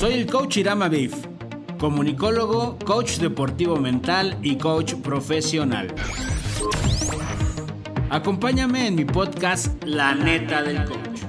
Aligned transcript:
Soy 0.00 0.14
el 0.14 0.26
coach 0.26 0.56
Irama 0.56 0.88
Beef, 0.88 1.12
comunicólogo, 1.78 2.78
coach 2.86 3.18
deportivo 3.18 3.76
mental 3.76 4.34
y 4.40 4.56
coach 4.56 4.94
profesional. 4.94 5.94
Acompáñame 8.08 8.86
en 8.86 8.94
mi 8.94 9.04
podcast 9.04 9.84
La 9.84 10.14
neta 10.14 10.62
del 10.62 10.86
coach. 10.86 11.20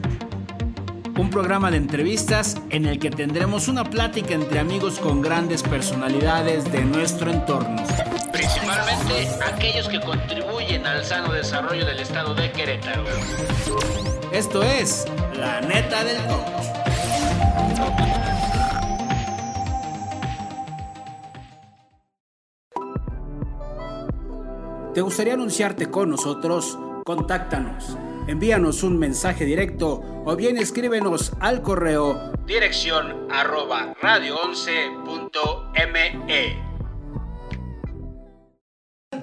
Un 1.19 1.29
programa 1.29 1.69
de 1.69 1.76
entrevistas 1.76 2.55
en 2.69 2.85
el 2.85 2.97
que 2.97 3.12
tendremos 3.12 3.67
una 3.67 3.83
plática 3.83 4.35
entre 4.35 4.60
amigos 4.60 4.99
con 4.99 5.22
grandes 5.22 5.63
personalidades 5.63 6.72
de 6.72 6.85
nuestro 6.85 7.29
entorno. 7.29 7.83
Principalmente 8.31 9.28
aquellos 9.53 9.90
que 9.90 9.99
contribuyen 9.99 10.88
al 10.88 11.03
sano 11.03 11.33
desarrollo 11.33 11.85
del 11.85 11.99
estado 11.99 12.33
de 12.35 12.49
Querétaro. 12.53 13.03
Esto 14.31 14.63
es 14.63 15.08
La 15.38 15.60
neta 15.60 16.05
del 16.05 16.26
coach. 16.27 18.11
¿Te 24.94 25.02
gustaría 25.02 25.34
anunciarte 25.34 25.90
con 25.90 26.09
nosotros? 26.09 26.77
Contáctanos. 27.05 27.98
Envíanos 28.27 28.84
un 28.84 29.00
mensaje 29.00 29.45
directo 29.45 30.04
o 30.26 30.36
bien 30.36 30.58
escríbenos 30.58 31.31
al 31.40 31.62
correo 31.62 32.31
dirección 32.52 33.31
arroba 33.31 33.95
radio11.me. 34.02 36.72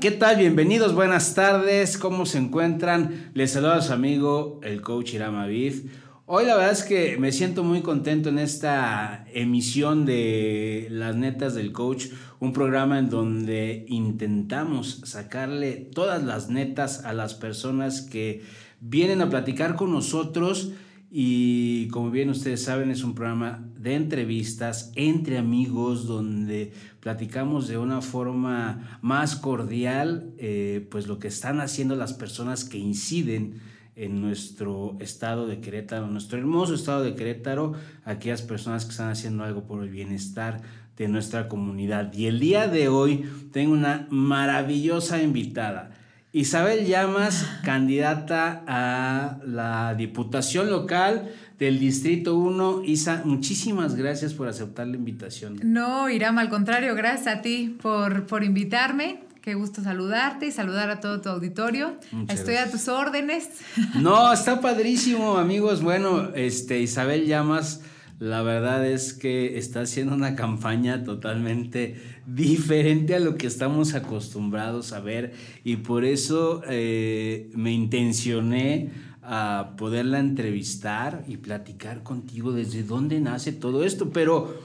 ¿Qué 0.01 0.11
tal? 0.13 0.37
Bienvenidos, 0.37 0.95
buenas 0.95 1.35
tardes. 1.35 1.99
¿Cómo 1.99 2.25
se 2.25 2.39
encuentran? 2.39 3.31
Les 3.35 3.53
saluda 3.53 3.77
a 3.77 3.83
su 3.83 3.93
amigo, 3.93 4.61
el 4.63 4.81
coach 4.81 5.13
Irama 5.13 5.45
Beef. 5.47 5.85
Hoy 6.31 6.45
la 6.45 6.57
verdad 6.57 6.73
es 6.73 6.85
que 6.85 7.17
me 7.17 7.33
siento 7.33 7.65
muy 7.65 7.81
contento 7.81 8.29
en 8.29 8.39
esta 8.39 9.25
emisión 9.33 10.05
de 10.05 10.89
Las 10.91 11.17
Netas 11.17 11.55
del 11.55 11.73
Coach, 11.73 12.09
un 12.39 12.53
programa 12.53 12.99
en 12.99 13.09
donde 13.09 13.87
intentamos 13.89 15.01
sacarle 15.05 15.73
todas 15.77 16.23
las 16.23 16.51
netas 16.51 17.07
a 17.07 17.15
las 17.15 17.33
personas 17.33 18.03
que 18.03 18.43
vienen 18.79 19.23
a 19.23 19.31
platicar 19.31 19.75
con 19.75 19.91
nosotros. 19.91 20.73
Y 21.11 21.89
como 21.89 22.11
bien 22.11 22.29
ustedes 22.29 22.63
saben 22.63 22.91
es 22.91 23.05
un 23.05 23.15
programa 23.15 23.67
de 23.79 23.95
entrevistas 23.95 24.93
entre 24.97 25.39
amigos 25.39 26.07
donde 26.07 26.75
platicamos 27.01 27.69
de 27.69 27.79
una 27.79 28.03
forma 28.03 28.99
más 29.01 29.35
cordial 29.35 30.35
eh, 30.37 30.87
pues 30.91 31.07
lo 31.07 31.19
que 31.19 31.29
están 31.29 31.63
haciendo 31.63 31.97
las 31.97 32.13
personas 32.13 32.67
que 32.67 32.77
inciden 32.77 33.78
en 33.99 34.21
nuestro 34.21 34.97
estado 35.01 35.47
de 35.47 35.61
Querétaro, 35.61 36.07
nuestro 36.07 36.39
hermoso 36.39 36.75
estado 36.75 37.03
de 37.03 37.15
Querétaro, 37.15 37.75
aquellas 38.05 38.43
personas 38.43 38.85
que 38.85 38.93
están 38.93 39.11
haciendo 39.11 39.45
algo 39.45 39.65
por 39.65 39.83
el 39.83 39.91
bienestar 39.91 40.61
de 40.97 41.09
nuestra 41.09 41.49
comunidad. 41.49 42.13
Y 42.13 42.27
el 42.27 42.41
día 42.41 42.69
de 42.69 42.89
hoy 42.89 43.29
tengo 43.53 43.73
una 43.73 44.07
maravillosa 44.11 45.21
invitada. 45.21 45.91
Isabel 46.33 46.87
Llamas, 46.87 47.45
candidata 47.65 48.63
a 48.67 49.39
la 49.45 49.95
Diputación 49.95 50.71
Local 50.71 51.31
del 51.59 51.81
Distrito 51.81 52.37
1. 52.37 52.83
Isa, 52.85 53.23
muchísimas 53.25 53.97
gracias 53.97 54.35
por 54.35 54.47
aceptar 54.47 54.87
la 54.87 54.97
invitación. 54.97 55.59
No, 55.65 56.09
Irama, 56.09 56.43
al 56.43 56.49
contrario, 56.49 56.95
gracias 56.95 57.39
a 57.39 57.43
ti 57.43 57.77
por, 57.83 58.27
por 58.27 58.45
invitarme. 58.45 59.28
Qué 59.49 59.55
gusto 59.55 59.83
saludarte 59.83 60.47
y 60.47 60.51
saludar 60.51 60.91
a 60.91 61.01
todo 61.01 61.23
tu 61.23 61.31
auditorio. 61.31 61.97
Estoy 62.29 62.57
a 62.57 62.71
tus 62.71 62.87
órdenes. 62.87 63.49
No, 63.95 64.31
está 64.31 64.61
padrísimo, 64.61 65.39
amigos. 65.39 65.81
Bueno, 65.81 66.35
este 66.35 66.81
Isabel 66.81 67.25
Llamas, 67.25 67.81
la 68.19 68.43
verdad 68.43 68.87
es 68.87 69.15
que 69.15 69.57
está 69.57 69.81
haciendo 69.81 70.15
una 70.15 70.37
campaña 70.37 71.03
totalmente 71.03 71.99
diferente 72.27 73.15
a 73.15 73.21
lo 73.21 73.39
que 73.39 73.47
estamos 73.47 73.95
acostumbrados 73.95 74.93
a 74.93 75.01
ver 75.01 75.33
y 75.65 75.77
por 75.77 76.05
eso 76.05 76.61
eh, 76.69 77.51
me 77.55 77.73
intencioné 77.73 78.91
a 79.23 79.77
poderla 79.79 80.19
entrevistar 80.19 81.25
y 81.27 81.39
platicar 81.39 82.03
contigo 82.03 82.53
desde 82.53 82.83
dónde 82.83 83.19
nace 83.19 83.53
todo 83.53 83.83
esto, 83.83 84.11
pero 84.11 84.59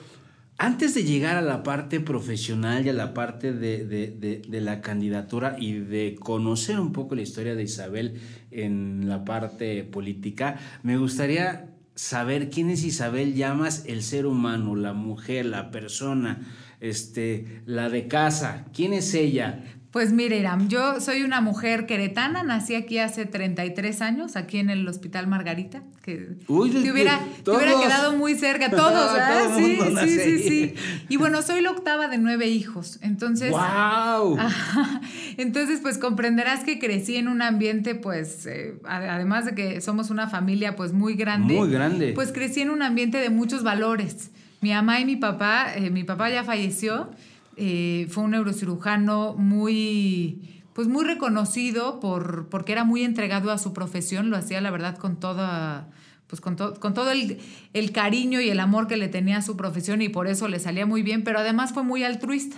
antes 0.64 0.94
de 0.94 1.04
llegar 1.04 1.36
a 1.36 1.42
la 1.42 1.62
parte 1.62 2.00
profesional 2.00 2.86
y 2.86 2.90
a 2.90 2.94
la 2.94 3.14
parte 3.14 3.52
de, 3.52 4.42
la 4.50 4.80
candidatura 4.80 5.58
y 5.60 5.74
de 5.74 6.16
conocer 6.18 6.80
un 6.80 6.94
poco 6.94 7.16
la 7.16 7.22
historia 7.22 7.54
de 7.54 7.64
Isabel 7.64 8.22
en 8.50 9.10
la 9.10 9.26
parte 9.26 9.84
política, 9.84 10.58
me 10.82 10.96
gustaría 10.96 11.70
saber 11.96 12.50
quién 12.50 12.70
es 12.70 12.86
Isabel 12.86 13.36
Llamas, 13.36 13.84
el 13.88 14.04
ser 14.04 14.26
humano, 14.26 14.78
la 14.78 14.94
mujer, 14.94 15.48
la 15.48 15.70
persona, 15.70 16.40
este, 16.80 17.62
la 17.66 17.90
de 17.90 18.08
casa. 18.08 18.64
¿Quién 18.74 18.94
es 18.94 19.14
ella? 19.16 19.66
Pues 19.94 20.12
mire, 20.12 20.40
Iram, 20.40 20.70
yo 20.70 21.00
soy 21.00 21.22
una 21.22 21.40
mujer 21.40 21.86
queretana, 21.86 22.42
nací 22.42 22.74
aquí 22.74 22.98
hace 22.98 23.28
33 23.28 24.02
años, 24.02 24.36
aquí 24.36 24.58
en 24.58 24.72
el 24.72 24.88
Hospital 24.88 25.28
Margarita, 25.28 25.84
que 26.02 26.16
te, 26.16 26.52
hubiera, 26.52 27.20
quedado 27.46 28.14
muy 28.18 28.34
cerca, 28.34 28.72
todos, 28.72 29.14
¿verdad? 29.14 29.56
sí, 29.56 29.78
sí, 30.00 30.20
sí, 30.20 30.40
sí. 30.40 30.74
Y 31.10 31.18
bueno, 31.18 31.44
soy 31.44 31.62
la 31.62 31.70
octava 31.70 32.08
de 32.08 32.18
nueve 32.18 32.48
hijos, 32.48 32.98
entonces... 33.04 33.52
¡Wow! 33.52 34.36
entonces, 35.38 35.80
pues 35.80 36.00
comprenderás 36.00 36.64
que 36.64 36.80
crecí 36.80 37.18
en 37.18 37.28
un 37.28 37.44
ambiente, 37.44 37.94
pues, 37.94 38.48
eh, 38.48 38.74
además 38.86 39.46
de 39.46 39.54
que 39.54 39.80
somos 39.80 40.10
una 40.10 40.28
familia, 40.28 40.76
pues, 40.76 40.92
muy 40.92 41.14
grande. 41.14 41.54
Muy 41.54 41.70
grande. 41.70 42.14
Pues 42.14 42.32
crecí 42.32 42.62
en 42.62 42.72
un 42.72 42.82
ambiente 42.82 43.20
de 43.20 43.30
muchos 43.30 43.62
valores. 43.62 44.32
Mi 44.60 44.72
mamá 44.72 45.00
y 45.02 45.06
mi 45.06 45.18
papá, 45.18 45.68
eh, 45.76 45.92
mi 45.92 46.04
papá 46.04 46.32
ya 46.32 46.44
falleció, 46.44 47.12
eh, 47.58 48.08
fue 48.10 48.24
un 48.24 48.32
neurocirujano 48.32 49.34
muy, 49.36 50.64
pues 50.74 50.88
muy 50.88 51.06
reconocido 51.06 52.00
por, 52.00 52.50
porque 52.50 52.72
era 52.72 52.84
muy 52.84 53.04
entregado 53.04 53.52
a 53.52 53.58
su 53.58 53.74
profesión, 53.74 54.30
lo 54.30 54.38
hacía 54.38 54.62
la 54.62 54.72
verdad 54.72 54.98
con 54.98 55.20
toda, 55.20 55.90
pues 56.28 56.42
con, 56.42 56.56
con 56.56 56.94
todo 56.94 57.12
el, 57.12 57.92
cariño 57.92 58.42
y 58.42 58.50
el 58.50 58.60
amor 58.60 58.88
que 58.88 58.98
le 58.98 59.08
tenía 59.08 59.38
a 59.38 59.42
su 59.42 59.56
profesión 59.56 60.02
y 60.02 60.10
por 60.10 60.28
eso 60.28 60.48
le 60.48 60.60
salía 60.60 60.86
muy 60.86 61.04
bien, 61.04 61.24
pero 61.24 61.40
además 61.40 61.74
fue 61.74 61.84
muy 61.84 62.04
altruista. 62.04 62.58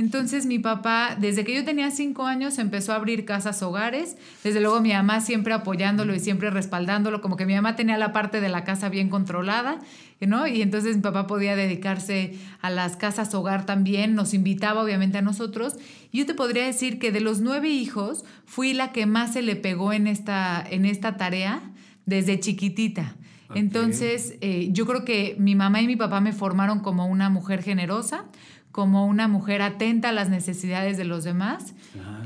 Entonces 0.00 0.46
mi 0.46 0.58
papá, 0.58 1.14
desde 1.20 1.44
que 1.44 1.54
yo 1.54 1.62
tenía 1.62 1.90
cinco 1.90 2.24
años, 2.24 2.58
empezó 2.58 2.92
a 2.92 2.96
abrir 2.96 3.26
casas 3.26 3.62
hogares. 3.62 4.16
Desde 4.42 4.58
luego 4.62 4.80
mi 4.80 4.94
mamá 4.94 5.20
siempre 5.20 5.52
apoyándolo 5.52 6.14
y 6.14 6.20
siempre 6.20 6.48
respaldándolo, 6.48 7.20
como 7.20 7.36
que 7.36 7.44
mi 7.44 7.54
mamá 7.54 7.76
tenía 7.76 7.98
la 7.98 8.10
parte 8.14 8.40
de 8.40 8.48
la 8.48 8.64
casa 8.64 8.88
bien 8.88 9.10
controlada, 9.10 9.78
¿no? 10.22 10.46
Y 10.46 10.62
entonces 10.62 10.96
mi 10.96 11.02
papá 11.02 11.26
podía 11.26 11.54
dedicarse 11.54 12.38
a 12.62 12.70
las 12.70 12.96
casas 12.96 13.34
hogar 13.34 13.66
también, 13.66 14.14
nos 14.14 14.32
invitaba 14.32 14.82
obviamente 14.82 15.18
a 15.18 15.22
nosotros. 15.22 15.76
Yo 16.14 16.24
te 16.24 16.32
podría 16.32 16.64
decir 16.64 16.98
que 16.98 17.12
de 17.12 17.20
los 17.20 17.42
nueve 17.42 17.68
hijos, 17.68 18.24
fui 18.46 18.72
la 18.72 18.92
que 18.92 19.04
más 19.04 19.34
se 19.34 19.42
le 19.42 19.54
pegó 19.54 19.92
en 19.92 20.06
esta, 20.06 20.64
en 20.66 20.86
esta 20.86 21.18
tarea 21.18 21.60
desde 22.06 22.40
chiquitita. 22.40 23.16
Entonces, 23.54 24.36
eh, 24.40 24.68
yo 24.70 24.86
creo 24.86 25.04
que 25.04 25.34
mi 25.38 25.56
mamá 25.56 25.82
y 25.82 25.86
mi 25.86 25.96
papá 25.96 26.20
me 26.20 26.32
formaron 26.32 26.80
como 26.80 27.06
una 27.06 27.30
mujer 27.30 27.62
generosa, 27.62 28.26
como 28.72 29.06
una 29.06 29.26
mujer 29.26 29.62
atenta 29.62 30.10
a 30.10 30.12
las 30.12 30.28
necesidades 30.28 30.96
de 30.96 31.04
los 31.04 31.24
demás. 31.24 31.74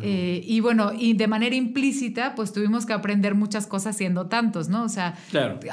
Eh, 0.02 0.42
y 0.44 0.60
bueno, 0.60 0.92
y 0.92 1.14
de 1.14 1.26
manera 1.26 1.56
implícita, 1.56 2.34
pues 2.34 2.52
tuvimos 2.52 2.84
que 2.84 2.92
aprender 2.92 3.34
muchas 3.34 3.66
cosas 3.66 3.96
siendo 3.96 4.26
tantos, 4.26 4.68
¿no? 4.68 4.84
O 4.84 4.88
sea, 4.88 5.14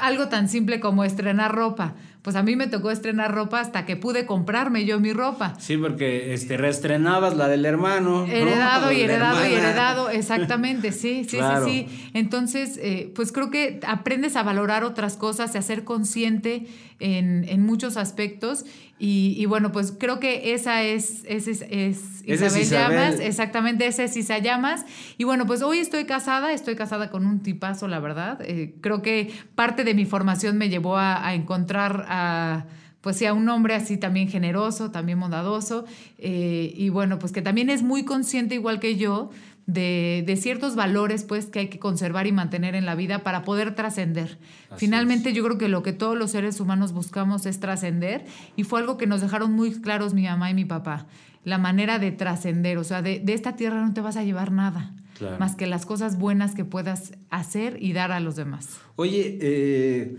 algo 0.00 0.28
tan 0.28 0.48
simple 0.48 0.80
como 0.80 1.04
estrenar 1.04 1.54
ropa 1.54 1.94
pues 2.22 2.36
a 2.36 2.42
mí 2.44 2.54
me 2.54 2.68
tocó 2.68 2.92
estrenar 2.92 3.34
ropa 3.34 3.60
hasta 3.60 3.84
que 3.84 3.96
pude 3.96 4.26
comprarme 4.26 4.84
yo 4.84 5.00
mi 5.00 5.12
ropa. 5.12 5.54
Sí, 5.58 5.76
porque 5.76 6.32
este, 6.34 6.56
reestrenabas 6.56 7.36
la 7.36 7.48
del 7.48 7.66
hermano. 7.66 8.26
Heredado 8.26 8.92
y 8.92 9.00
heredado 9.00 9.44
y 9.44 9.52
heredado, 9.52 10.08
exactamente, 10.08 10.92
sí, 10.92 11.24
sí, 11.28 11.38
sí, 11.38 11.64
sí. 11.64 12.10
Entonces, 12.14 12.78
eh, 12.80 13.12
pues 13.14 13.32
creo 13.32 13.50
que 13.50 13.80
aprendes 13.84 14.36
a 14.36 14.44
valorar 14.44 14.84
otras 14.84 15.16
cosas, 15.16 15.56
a 15.56 15.62
ser 15.62 15.82
consciente 15.82 16.66
en, 17.00 17.44
en 17.48 17.66
muchos 17.66 17.96
aspectos. 17.96 18.64
Y, 19.04 19.46
bueno, 19.46 19.72
pues 19.72 19.92
creo 19.98 20.20
que 20.20 20.54
esa 20.54 20.84
es, 20.84 21.24
es, 21.26 21.48
es, 21.48 22.22
Isabel, 22.24 22.68
Llamas, 22.68 23.18
exactamente, 23.18 23.84
esa 23.88 24.04
es 24.04 24.16
Isa 24.16 24.38
Llamas. 24.38 24.86
Y 25.18 25.24
bueno, 25.24 25.44
pues 25.44 25.60
hoy 25.62 25.78
estoy 25.78 26.04
casada, 26.04 26.52
estoy 26.52 26.76
casada 26.76 27.10
con 27.10 27.26
un 27.26 27.40
tipazo, 27.40 27.88
la 27.88 27.98
verdad. 27.98 28.38
Eh, 28.42 28.76
creo 28.80 29.02
que 29.02 29.32
parte 29.56 29.82
de 29.82 29.94
mi 29.94 30.04
formación 30.04 30.56
me 30.56 30.68
llevó 30.68 30.98
a, 30.98 31.26
a 31.26 31.34
encontrar 31.34 32.06
a 32.12 32.66
pues 33.02 33.16
sí, 33.16 33.26
a 33.26 33.34
un 33.34 33.48
hombre 33.48 33.74
así 33.74 33.98
también 33.98 34.28
generoso, 34.28 34.90
también 34.90 35.20
bondadoso, 35.20 35.84
eh, 36.18 36.72
y 36.74 36.88
bueno, 36.88 37.18
pues 37.18 37.32
que 37.32 37.42
también 37.42 37.68
es 37.68 37.82
muy 37.82 38.04
consciente, 38.04 38.54
igual 38.54 38.78
que 38.78 38.96
yo, 38.96 39.30
de, 39.66 40.24
de, 40.26 40.36
ciertos 40.36 40.74
valores 40.74 41.24
pues 41.24 41.46
que 41.46 41.60
hay 41.60 41.68
que 41.68 41.78
conservar 41.78 42.26
y 42.26 42.32
mantener 42.32 42.74
en 42.74 42.86
la 42.86 42.94
vida 42.94 43.22
para 43.22 43.44
poder 43.44 43.74
trascender. 43.74 44.38
Finalmente 44.76 45.32
yo 45.32 45.44
creo 45.44 45.58
que 45.58 45.68
lo 45.68 45.82
que 45.82 45.92
todos 45.92 46.16
los 46.16 46.32
seres 46.32 46.58
humanos 46.58 46.92
buscamos 46.92 47.46
es 47.46 47.60
trascender 47.60 48.24
y 48.56 48.64
fue 48.64 48.80
algo 48.80 48.98
que 48.98 49.06
nos 49.06 49.20
dejaron 49.20 49.52
muy 49.52 49.72
claros 49.80 50.14
mi 50.14 50.24
mamá 50.24 50.50
y 50.50 50.54
mi 50.54 50.64
papá, 50.64 51.06
la 51.44 51.58
manera 51.58 51.98
de 51.98 52.10
trascender, 52.10 52.78
o 52.78 52.84
sea, 52.84 53.02
de, 53.02 53.20
de, 53.20 53.34
esta 53.34 53.54
tierra 53.54 53.84
no 53.84 53.92
te 53.94 54.00
vas 54.00 54.16
a 54.16 54.24
llevar 54.24 54.52
nada. 54.52 54.94
Más 55.38 55.54
que 55.54 55.68
las 55.68 55.86
cosas 55.86 56.18
buenas 56.18 56.56
que 56.56 56.64
puedas 56.64 57.12
hacer 57.30 57.76
y 57.80 57.92
dar 57.92 58.10
a 58.10 58.18
los 58.18 58.34
demás. 58.34 58.80
Oye, 58.96 59.38
eh, 59.40 60.16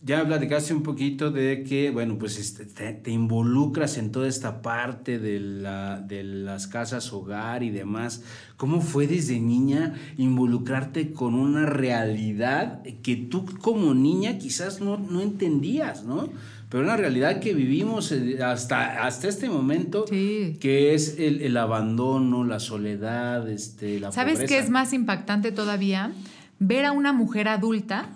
ya 0.00 0.24
platicaste 0.24 0.72
un 0.72 0.84
poquito 0.84 1.30
de 1.32 1.64
que, 1.64 1.90
bueno, 1.90 2.18
pues 2.18 2.38
este, 2.38 2.64
te, 2.64 3.10
involucras 3.10 3.98
en 3.98 4.12
toda 4.12 4.28
esta 4.28 4.62
parte 4.62 5.18
de, 5.18 5.40
la, 5.40 6.00
de 6.00 6.22
las 6.22 6.68
casas 6.68 7.12
hogar 7.12 7.64
y 7.64 7.70
demás. 7.70 8.22
¿Cómo 8.56 8.80
fue 8.80 9.08
desde 9.08 9.40
niña 9.40 9.94
involucrarte 10.16 11.12
con 11.12 11.34
una 11.34 11.66
realidad 11.66 12.82
que 13.02 13.16
tú 13.16 13.44
como 13.60 13.92
niña 13.92 14.38
quizás 14.38 14.80
no, 14.80 14.98
no 14.98 15.20
entendías, 15.20 16.04
¿no? 16.04 16.28
Pero 16.68 16.84
una 16.84 16.96
realidad 16.96 17.40
que 17.40 17.54
vivimos 17.54 18.12
eh, 18.12 18.42
hasta, 18.42 19.04
hasta 19.04 19.26
este 19.26 19.48
momento, 19.48 20.04
que 20.04 20.94
es 20.94 21.16
el, 21.18 21.56
abandono, 21.56 22.44
la 22.44 22.60
soledad, 22.60 23.48
este, 23.48 23.98
la 23.98 24.12
¿Sabes 24.12 24.40
qué 24.40 24.58
es 24.58 24.70
más 24.70 24.92
impactante 24.92 25.50
todavía? 25.50 26.12
Ver 26.60 26.84
a 26.84 26.92
una 26.92 27.12
mujer 27.12 27.48
adulta 27.48 28.10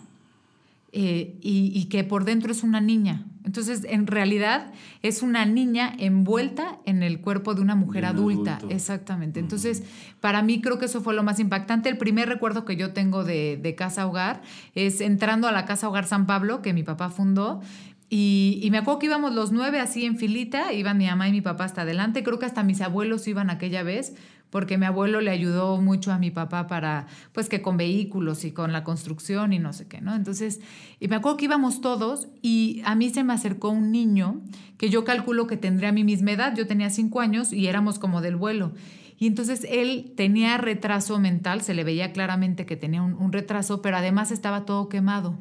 eh, 0.95 1.39
y, 1.41 1.87
que 1.87 2.05
por 2.05 2.27
dentro 2.27 2.53
es 2.53 2.63
una 2.63 2.83
niña. 2.83 3.25
Entonces, 3.45 3.87
en 3.89 4.07
realidad 4.07 4.73
es 5.01 5.23
una 5.23 5.47
niña 5.47 5.91
envuelta 5.99 6.81
en 6.85 7.03
el 7.03 7.23
cuerpo 7.23 7.55
de 7.55 7.63
una 7.63 7.75
mujer 7.75 8.05
adulta. 8.05 8.59
Exactamente. 8.69 9.41
Entonces, 9.41 9.85
para 10.21 10.43
mí 10.43 10.61
creo 10.61 10.79
que 10.79 10.85
eso 10.85 11.01
fue 11.01 11.15
lo 11.15 11.23
más 11.23 11.41
impactante. 11.41 11.89
El 11.89 11.97
primer 11.97 12.29
recuerdo 12.29 12.67
que 12.67 12.77
yo 12.77 12.93
tengo 12.93 13.25
de, 13.25 13.59
de 13.61 13.75
Casa 13.75 14.07
Hogar 14.07 14.43
es 14.75 15.01
entrando 15.01 15.49
a 15.49 15.53
la 15.53 15.65
Casa 15.65 15.89
Hogar 15.89 16.07
San 16.07 16.27
Pablo, 16.27 16.61
que 16.61 16.75
mi 16.75 16.83
papá 16.83 17.09
fundó. 17.09 17.63
Y, 18.11 18.61
y, 18.63 18.71
me 18.71 18.77
acuerdo 18.77 18.99
que 18.99 19.07
íbamos 19.07 19.35
los 19.35 19.51
nueve 19.51 19.81
así 19.81 20.05
en 20.05 20.19
filita, 20.19 20.75
iban 20.75 20.99
mi 20.99 21.07
mamá 21.07 21.27
y 21.27 21.33
mi 21.33 21.41
papá 21.41 21.65
hasta 21.65 21.83
adelante, 21.83 22.23
creo 22.23 22.39
que 22.39 22.45
hasta 22.45 22.63
mis 22.63 22.83
abuelos 22.83 23.27
iban 23.27 23.49
aquella 23.49 23.83
vez, 23.83 24.15
porque 24.53 24.77
mi 24.77 24.85
abuelo 24.85 25.23
le 25.23 25.31
ayudó 25.31 25.81
mucho 25.81 26.13
a 26.13 26.19
mi 26.19 26.31
papá 26.31 26.67
para, 26.67 27.07
pues 27.33 27.49
que 27.49 27.63
con 27.63 27.79
vehículos 27.79 28.45
y 28.45 28.53
con 28.53 28.71
la 28.71 28.85
construcción 28.85 29.55
y 29.55 29.59
no 29.59 29.73
sé 29.73 29.89
qué, 29.89 30.03
¿no? 30.03 30.15
Entonces, 30.15 30.61
y 31.01 31.09
me 31.09 31.17
acuerdo 31.17 31.39
que 31.39 31.47
íbamos 31.47 31.81
todos 31.81 32.29
y 32.43 32.83
a 32.85 32.95
mí 32.95 33.09
se 33.09 33.25
me 33.25 33.33
acercó 33.33 33.71
un 33.71 33.91
niño 33.91 34.43
que 34.77 34.91
yo 34.91 35.05
calculo 35.05 35.47
que 35.47 35.57
tendría 35.57 35.91
mi 35.91 36.05
misma 36.05 36.33
edad, 36.33 36.55
yo 36.55 36.67
tenía 36.67 36.91
cinco 36.91 37.21
años 37.21 37.51
y 37.51 37.67
éramos 37.67 37.99
como 37.99 38.21
del 38.21 38.37
vuelo. 38.37 38.73
Y 39.19 39.27
entonces 39.27 39.67
él 39.71 40.13
tenía 40.19 40.59
retraso 40.59 41.19
mental, 41.19 41.63
se 41.63 41.73
le 41.73 41.83
veía 41.83 42.13
claramente 42.13 42.67
que 42.67 42.77
tenía 42.77 43.01
un 43.01 43.33
retraso, 43.33 43.81
pero 43.81 43.97
además 43.97 44.33
estaba 44.33 44.67
todo 44.67 44.91
quemado. 44.91 45.39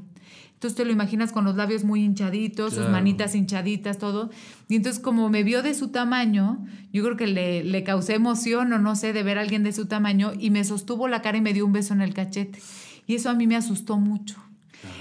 Entonces 0.61 0.77
te 0.77 0.85
lo 0.85 0.91
imaginas 0.91 1.31
con 1.31 1.43
los 1.43 1.55
labios 1.55 1.83
muy 1.83 2.03
hinchaditos, 2.03 2.75
sus 2.75 2.87
manitas 2.87 3.33
hinchaditas, 3.33 3.97
todo. 3.97 4.29
Y 4.69 4.75
entonces 4.75 5.01
como 5.01 5.27
me 5.27 5.41
vio 5.41 5.63
de 5.63 5.73
su 5.73 5.87
tamaño, 5.87 6.63
yo 6.93 7.01
creo 7.03 7.17
que 7.17 7.25
le, 7.25 7.63
le 7.63 7.83
causé 7.83 8.13
emoción 8.13 8.71
o 8.71 8.77
no 8.77 8.95
sé 8.95 9.11
de 9.11 9.23
ver 9.23 9.39
a 9.39 9.41
alguien 9.41 9.63
de 9.63 9.73
su 9.73 9.87
tamaño 9.87 10.33
y 10.37 10.51
me 10.51 10.63
sostuvo 10.63 11.07
la 11.07 11.23
cara 11.23 11.39
y 11.39 11.41
me 11.41 11.53
dio 11.53 11.65
un 11.65 11.73
beso 11.73 11.95
en 11.95 12.01
el 12.01 12.13
cachete. 12.13 12.59
Y 13.07 13.15
eso 13.15 13.31
a 13.31 13.33
mí 13.33 13.47
me 13.47 13.55
asustó 13.55 13.97
mucho. 13.97 14.35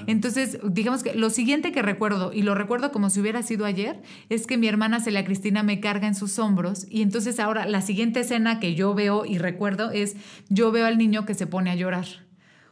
Entonces, 0.07 0.59
digamos 0.65 1.03
que 1.03 1.12
lo 1.15 1.29
siguiente 1.29 1.73
que 1.73 1.83
recuerdo, 1.83 2.33
y 2.33 2.41
lo 2.41 2.55
recuerdo 2.55 2.91
como 2.91 3.11
si 3.11 3.21
hubiera 3.21 3.43
sido 3.43 3.67
ayer, 3.67 4.01
es 4.31 4.47
que 4.47 4.57
mi 4.57 4.67
hermana 4.67 5.01
Celia 5.01 5.27
Cristina 5.27 5.62
me 5.62 5.79
carga 5.79 6.09
en 6.09 6.15
sus 6.15 6.39
hombros. 6.39 6.87
Y 6.89 7.03
entonces 7.03 7.39
ahora 7.39 7.67
la 7.67 7.83
siguiente 7.83 8.21
escena 8.21 8.61
que 8.61 8.75
yo 8.75 8.95
veo 8.95 9.27
y 9.27 9.37
recuerdo 9.37 9.91
es, 9.91 10.17
yo 10.49 10.73
veo 10.73 10.87
al 10.87 10.97
niño 10.97 11.27
que 11.27 11.35
se 11.35 11.47
pone 11.47 11.71
a 11.71 11.75
llorar. 11.75 12.30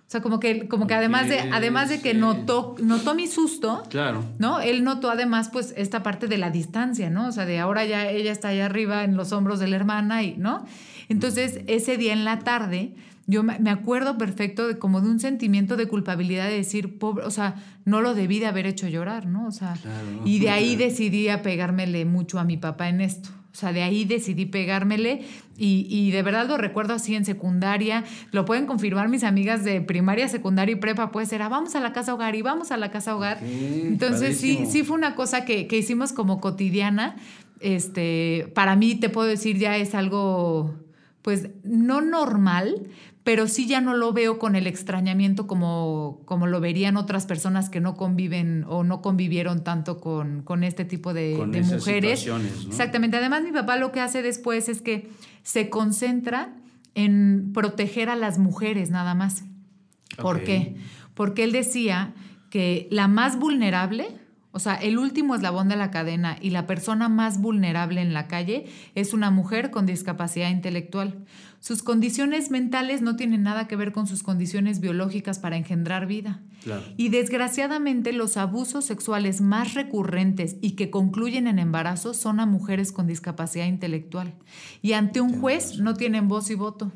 O 0.08 0.10
sea, 0.10 0.22
como 0.22 0.40
que, 0.40 0.68
como 0.68 0.86
que 0.86 0.94
además 0.94 1.28
de, 1.28 1.38
además 1.38 1.90
de 1.90 2.00
que 2.00 2.14
notó, 2.14 2.76
notó 2.82 3.14
mi 3.14 3.26
susto, 3.26 3.82
claro. 3.90 4.24
¿no? 4.38 4.58
Él 4.58 4.82
notó 4.82 5.10
además, 5.10 5.50
pues, 5.52 5.74
esta 5.76 6.02
parte 6.02 6.28
de 6.28 6.38
la 6.38 6.48
distancia, 6.48 7.10
¿no? 7.10 7.28
O 7.28 7.32
sea, 7.32 7.44
de 7.44 7.58
ahora 7.58 7.84
ya 7.84 8.08
ella 8.08 8.32
está 8.32 8.48
allá 8.48 8.64
arriba 8.64 9.04
en 9.04 9.18
los 9.18 9.32
hombros 9.32 9.60
de 9.60 9.68
la 9.68 9.76
hermana 9.76 10.22
y, 10.22 10.34
¿no? 10.38 10.64
Entonces, 11.10 11.60
ese 11.66 11.98
día 11.98 12.14
en 12.14 12.24
la 12.24 12.38
tarde, 12.38 12.94
yo 13.26 13.42
me 13.42 13.68
acuerdo 13.68 14.16
perfecto 14.16 14.66
de 14.66 14.78
como 14.78 15.02
de 15.02 15.10
un 15.10 15.20
sentimiento 15.20 15.76
de 15.76 15.86
culpabilidad 15.88 16.48
de 16.48 16.54
decir, 16.54 16.98
pobre, 16.98 17.26
o 17.26 17.30
sea, 17.30 17.56
no 17.84 18.00
lo 18.00 18.14
debí 18.14 18.38
de 18.38 18.46
haber 18.46 18.64
hecho 18.64 18.88
llorar, 18.88 19.26
¿no? 19.26 19.46
O 19.46 19.52
sea, 19.52 19.76
y 20.24 20.38
de 20.38 20.48
ahí 20.48 20.74
decidí 20.76 21.28
apegármele 21.28 22.06
mucho 22.06 22.38
a 22.38 22.44
mi 22.44 22.56
papá 22.56 22.88
en 22.88 23.02
esto. 23.02 23.28
O 23.52 23.56
sea, 23.56 23.72
de 23.72 23.82
ahí 23.82 24.04
decidí 24.04 24.46
pegármele 24.46 25.22
y, 25.56 26.12
de 26.12 26.22
verdad 26.22 26.46
lo 26.46 26.56
recuerdo 26.56 26.94
así 26.94 27.16
en 27.16 27.24
secundaria. 27.24 28.04
Lo 28.30 28.44
pueden 28.44 28.66
confirmar 28.66 29.08
mis 29.08 29.24
amigas 29.24 29.64
de 29.64 29.80
primaria, 29.80 30.28
secundaria 30.28 30.74
y 30.74 30.76
prepa. 30.76 31.10
Pues 31.10 31.32
era, 31.32 31.48
vamos 31.48 31.74
a 31.74 31.80
la 31.80 31.92
casa 31.92 32.14
hogar 32.14 32.36
y 32.36 32.42
vamos 32.42 32.70
a 32.70 32.76
la 32.76 32.90
casa 32.90 33.16
hogar. 33.16 33.40
Entonces 33.42 34.38
sí, 34.38 34.66
sí 34.68 34.84
fue 34.84 34.96
una 34.96 35.16
cosa 35.16 35.44
que, 35.44 35.66
que, 35.66 35.78
hicimos 35.78 36.12
como 36.12 36.40
cotidiana. 36.40 37.16
Este, 37.60 38.52
para 38.54 38.76
mí 38.76 38.94
te 38.94 39.08
puedo 39.08 39.26
decir 39.26 39.58
ya 39.58 39.76
es 39.76 39.96
algo, 39.96 40.76
pues 41.22 41.48
no 41.64 42.00
normal, 42.00 42.86
pero 43.24 43.46
sí 43.46 43.66
ya 43.66 43.80
no 43.80 43.94
lo 43.94 44.12
veo 44.12 44.38
con 44.38 44.56
el 44.56 44.66
extrañamiento 44.66 45.46
como, 45.46 46.22
como 46.24 46.46
lo 46.46 46.60
verían 46.60 46.96
otras 46.96 47.26
personas 47.26 47.68
que 47.68 47.80
no 47.80 47.94
conviven 47.94 48.64
o 48.68 48.84
no 48.84 49.02
convivieron 49.02 49.64
tanto 49.64 50.00
con, 50.00 50.42
con 50.42 50.64
este 50.64 50.84
tipo 50.84 51.12
de, 51.12 51.36
mujeres. 51.36 52.26
Exactamente. 52.66 53.16
Además, 53.16 53.42
mi 53.42 53.52
papá 53.52 53.76
lo 53.76 53.92
que 53.92 54.00
hace 54.00 54.22
después 54.22 54.68
es 54.68 54.80
que 54.80 55.10
se 55.42 55.68
concentra 55.68 56.54
en 56.94 57.52
proteger 57.52 58.08
a 58.08 58.16
las 58.16 58.38
mujeres 58.38 58.90
nada 58.90 59.14
más. 59.14 59.44
¿Por 60.16 60.42
qué? 60.42 60.76
Porque 61.14 61.44
él 61.44 61.52
decía 61.52 62.14
que 62.50 62.88
la 62.90 63.08
más 63.08 63.38
vulnerable, 63.38 64.08
o 64.52 64.58
sea, 64.58 64.74
el 64.74 64.98
último 64.98 65.34
eslabón 65.34 65.68
de 65.68 65.76
la 65.76 65.90
cadena 65.90 66.36
y 66.40 66.50
la 66.50 66.66
persona 66.66 67.08
más 67.08 67.40
vulnerable 67.40 68.00
en 68.00 68.14
la 68.14 68.26
calle 68.26 68.66
es 68.94 69.12
una 69.12 69.30
mujer 69.30 69.70
con 69.70 69.86
discapacidad 69.86 70.50
intelectual. 70.50 71.24
Sus 71.60 71.82
condiciones 71.82 72.50
mentales 72.50 73.02
no 73.02 73.16
tienen 73.16 73.42
nada 73.42 73.66
que 73.66 73.76
ver 73.76 73.92
con 73.92 74.06
sus 74.06 74.22
condiciones 74.22 74.80
biológicas 74.80 75.38
para 75.38 75.56
engendrar 75.56 76.06
vida. 76.06 76.40
Y 76.96 77.08
desgraciadamente 77.08 78.12
los 78.12 78.36
abusos 78.36 78.84
sexuales 78.84 79.40
más 79.40 79.74
recurrentes 79.74 80.56
y 80.60 80.72
que 80.72 80.90
concluyen 80.90 81.46
en 81.46 81.58
embarazo 81.58 82.14
son 82.14 82.40
a 82.40 82.46
mujeres 82.46 82.92
con 82.92 83.06
discapacidad 83.06 83.66
intelectual. 83.66 84.34
Y 84.82 84.92
ante 84.92 85.20
un 85.20 85.40
juez 85.40 85.78
no 85.78 85.94
tienen 85.94 86.28
voz 86.28 86.50
y 86.50 86.54
voto. 86.54 86.92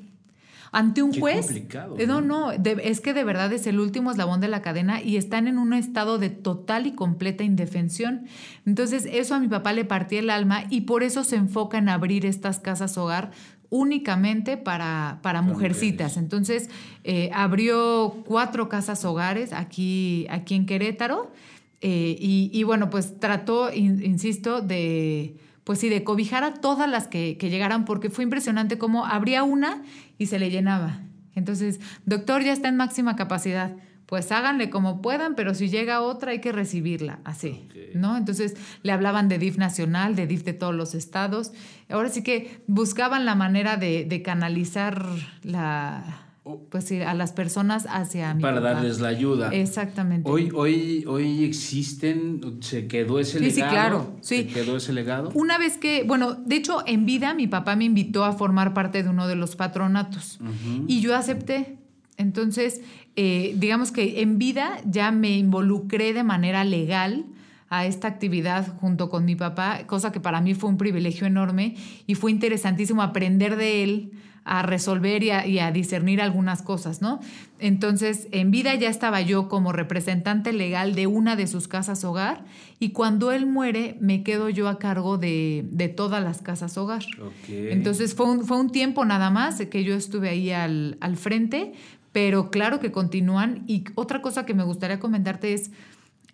Ante 0.72 1.02
un 1.02 1.12
juez... 1.12 1.50
Eh, 1.50 2.06
no, 2.06 2.22
no, 2.22 2.50
es 2.50 3.00
que 3.00 3.12
de 3.12 3.24
verdad 3.24 3.52
es 3.52 3.66
el 3.66 3.78
último 3.78 4.10
eslabón 4.10 4.40
de 4.40 4.48
la 4.48 4.62
cadena 4.62 5.02
y 5.02 5.18
están 5.18 5.46
en 5.46 5.58
un 5.58 5.74
estado 5.74 6.18
de 6.18 6.30
total 6.30 6.86
y 6.86 6.92
completa 6.92 7.44
indefensión. 7.44 8.26
Entonces 8.64 9.06
eso 9.10 9.34
a 9.34 9.40
mi 9.40 9.48
papá 9.48 9.74
le 9.74 9.84
partía 9.84 10.20
el 10.20 10.30
alma 10.30 10.64
y 10.70 10.82
por 10.82 11.02
eso 11.02 11.24
se 11.24 11.36
enfoca 11.36 11.76
en 11.76 11.90
abrir 11.90 12.24
estas 12.24 12.58
casas 12.58 12.96
hogar 12.96 13.32
únicamente 13.72 14.58
para, 14.58 15.18
para, 15.22 15.40
mujercitas. 15.40 16.18
Entonces, 16.18 16.68
eh, 17.04 17.30
abrió 17.32 18.22
cuatro 18.26 18.68
casas 18.68 19.02
hogares 19.06 19.54
aquí, 19.54 20.26
aquí 20.28 20.54
en 20.54 20.66
Querétaro 20.66 21.32
eh, 21.80 22.14
y, 22.20 22.62
bueno, 22.64 22.90
pues 22.90 23.18
trató, 23.18 23.72
insisto, 23.72 24.60
de, 24.60 25.38
pues 25.64 25.78
sí, 25.78 25.88
de 25.88 26.04
cobijar 26.04 26.44
a 26.44 26.52
todas 26.52 26.88
las 26.88 27.08
que, 27.08 27.38
que 27.38 27.48
llegaran 27.48 27.86
porque 27.86 28.10
fue 28.10 28.24
impresionante 28.24 28.76
cómo 28.76 29.06
abría 29.06 29.42
una 29.42 29.82
y 30.18 30.26
se 30.26 30.38
le 30.38 30.50
llenaba. 30.50 31.00
Entonces, 31.34 31.80
doctor, 32.04 32.42
ya 32.42 32.52
está 32.52 32.68
en 32.68 32.76
máxima 32.76 33.16
capacidad 33.16 33.74
pues 34.12 34.30
háganle 34.30 34.68
como 34.68 35.00
puedan, 35.00 35.34
pero 35.34 35.54
si 35.54 35.70
llega 35.70 36.02
otra 36.02 36.32
hay 36.32 36.40
que 36.40 36.52
recibirla, 36.52 37.20
así, 37.24 37.66
¿no? 37.94 38.18
Entonces 38.18 38.56
le 38.82 38.92
hablaban 38.92 39.30
de 39.30 39.38
DIF 39.38 39.56
nacional, 39.56 40.14
de 40.16 40.26
DIF 40.26 40.44
de 40.44 40.52
todos 40.52 40.74
los 40.74 40.94
estados. 40.94 41.52
Ahora 41.88 42.10
sí 42.10 42.22
que 42.22 42.60
buscaban 42.66 43.24
la 43.24 43.34
manera 43.34 43.78
de, 43.78 44.22
canalizar 44.22 45.02
la, 45.42 46.26
oh. 46.44 46.62
pues 46.68 46.92
a 46.92 47.14
las 47.14 47.32
personas 47.32 47.86
hacia 47.88 48.36
para 48.38 48.60
darles 48.60 49.00
la 49.00 49.08
ayuda. 49.08 49.48
Exactamente. 49.48 50.30
Hoy, 50.30 50.50
hoy, 50.54 51.06
hoy 51.08 51.44
existen, 51.44 52.58
se 52.60 52.88
quedó 52.88 53.18
ese 53.18 53.40
legado. 53.40 53.54
Sí, 53.54 53.62
claro. 53.62 54.16
Sí. 54.20 54.36
Se 54.36 54.46
quedó 54.48 54.76
ese 54.76 54.92
legado. 54.92 55.30
Una 55.32 55.56
vez 55.56 55.78
que, 55.78 56.04
bueno, 56.04 56.34
de 56.34 56.56
hecho, 56.56 56.82
en 56.86 57.06
vida 57.06 57.32
mi 57.32 57.46
papá 57.46 57.76
me 57.76 57.86
invitó 57.86 58.26
a 58.26 58.34
formar 58.34 58.74
parte 58.74 59.02
de 59.02 59.08
uno 59.08 59.26
de 59.26 59.36
los 59.36 59.56
patronatos 59.56 60.38
y 60.86 61.00
yo 61.00 61.16
acepté. 61.16 61.78
Entonces, 62.18 62.82
eh, 63.16 63.54
digamos 63.56 63.92
que 63.92 64.22
en 64.22 64.38
vida 64.38 64.80
ya 64.84 65.10
me 65.10 65.36
involucré 65.36 66.12
de 66.12 66.22
manera 66.22 66.64
legal 66.64 67.26
a 67.68 67.86
esta 67.86 68.08
actividad 68.08 68.76
junto 68.80 69.08
con 69.08 69.24
mi 69.24 69.34
papá, 69.34 69.86
cosa 69.86 70.12
que 70.12 70.20
para 70.20 70.40
mí 70.40 70.54
fue 70.54 70.68
un 70.68 70.76
privilegio 70.76 71.26
enorme 71.26 71.74
y 72.06 72.14
fue 72.14 72.30
interesantísimo 72.30 73.02
aprender 73.02 73.56
de 73.56 73.82
él 73.82 74.12
a 74.44 74.62
resolver 74.62 75.22
y 75.22 75.30
a, 75.30 75.70
discernir 75.70 76.20
algunas 76.20 76.62
cosas, 76.62 77.00
¿no? 77.00 77.20
Entonces, 77.60 78.26
en 78.32 78.50
vida 78.50 78.74
ya 78.74 78.88
estaba 78.88 79.20
yo 79.20 79.48
como 79.48 79.72
representante 79.72 80.52
legal 80.52 80.94
de 80.94 81.06
una 81.06 81.36
de 81.36 81.46
sus 81.46 81.68
casas 81.68 82.02
hogar 82.02 82.44
y 82.80 82.90
cuando 82.90 83.30
él 83.30 83.46
muere 83.46 83.96
me 84.00 84.24
quedo 84.24 84.48
yo 84.48 84.68
a 84.68 84.78
cargo 84.78 85.16
de, 85.16 85.94
todas 85.96 86.22
las 86.24 86.42
casas 86.42 86.76
hogar. 86.76 87.04
Entonces, 87.48 88.14
fue 88.14 88.26
un, 88.26 88.44
fue 88.44 88.58
un 88.58 88.70
tiempo 88.70 89.04
nada 89.04 89.30
más 89.30 89.64
que 89.64 89.84
yo 89.84 89.94
estuve 89.94 90.28
ahí 90.28 90.50
al, 90.50 90.98
al 91.00 91.16
frente, 91.16 91.72
pero 92.12 92.50
claro 92.50 92.78
que 92.78 92.92
continúan. 92.92 93.64
Y 93.66 93.84
otra 93.94 94.22
cosa 94.22 94.46
que 94.46 94.54
me 94.54 94.64
gustaría 94.64 95.00
comentarte 95.00 95.54
es, 95.54 95.70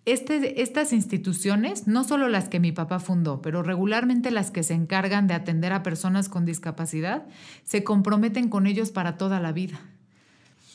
este, 0.05 0.61
estas 0.61 0.93
instituciones, 0.93 1.87
no 1.87 2.03
solo 2.03 2.29
las 2.29 2.49
que 2.49 2.59
mi 2.59 2.71
papá 2.71 2.99
fundó, 2.99 3.41
pero 3.41 3.63
regularmente 3.63 4.31
las 4.31 4.51
que 4.51 4.63
se 4.63 4.73
encargan 4.73 5.27
de 5.27 5.33
atender 5.33 5.73
a 5.73 5.83
personas 5.83 6.29
con 6.29 6.45
discapacidad, 6.45 7.25
se 7.63 7.83
comprometen 7.83 8.49
con 8.49 8.67
ellos 8.67 8.91
para 8.91 9.17
toda 9.17 9.39
la 9.39 9.51
vida. 9.51 9.79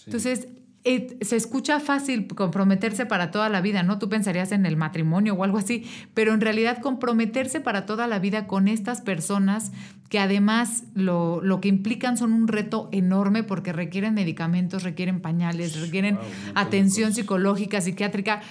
Entonces, 0.06 0.48
eh, 0.86 1.16
se 1.22 1.36
escucha 1.36 1.80
fácil 1.80 2.26
comprometerse 2.26 3.06
para 3.06 3.30
toda 3.30 3.48
la 3.48 3.62
vida, 3.62 3.82
¿no? 3.82 3.98
Tú 3.98 4.10
pensarías 4.10 4.52
en 4.52 4.66
el 4.66 4.76
matrimonio 4.76 5.34
o 5.34 5.42
algo 5.42 5.56
así, 5.56 5.84
pero 6.12 6.34
en 6.34 6.42
realidad 6.42 6.78
comprometerse 6.82 7.60
para 7.60 7.86
toda 7.86 8.06
la 8.06 8.18
vida 8.18 8.46
con 8.46 8.68
estas 8.68 9.00
personas 9.00 9.72
que 10.10 10.18
además 10.18 10.84
lo, 10.94 11.40
lo 11.40 11.62
que 11.62 11.68
implican 11.68 12.18
son 12.18 12.34
un 12.34 12.48
reto 12.48 12.90
enorme 12.92 13.42
porque 13.42 13.72
requieren 13.72 14.12
medicamentos, 14.12 14.82
requieren 14.82 15.20
pañales, 15.20 15.80
requieren 15.80 16.18
atención 16.54 17.14
psicológica, 17.14 17.80
psiquiátrica. 17.80 18.42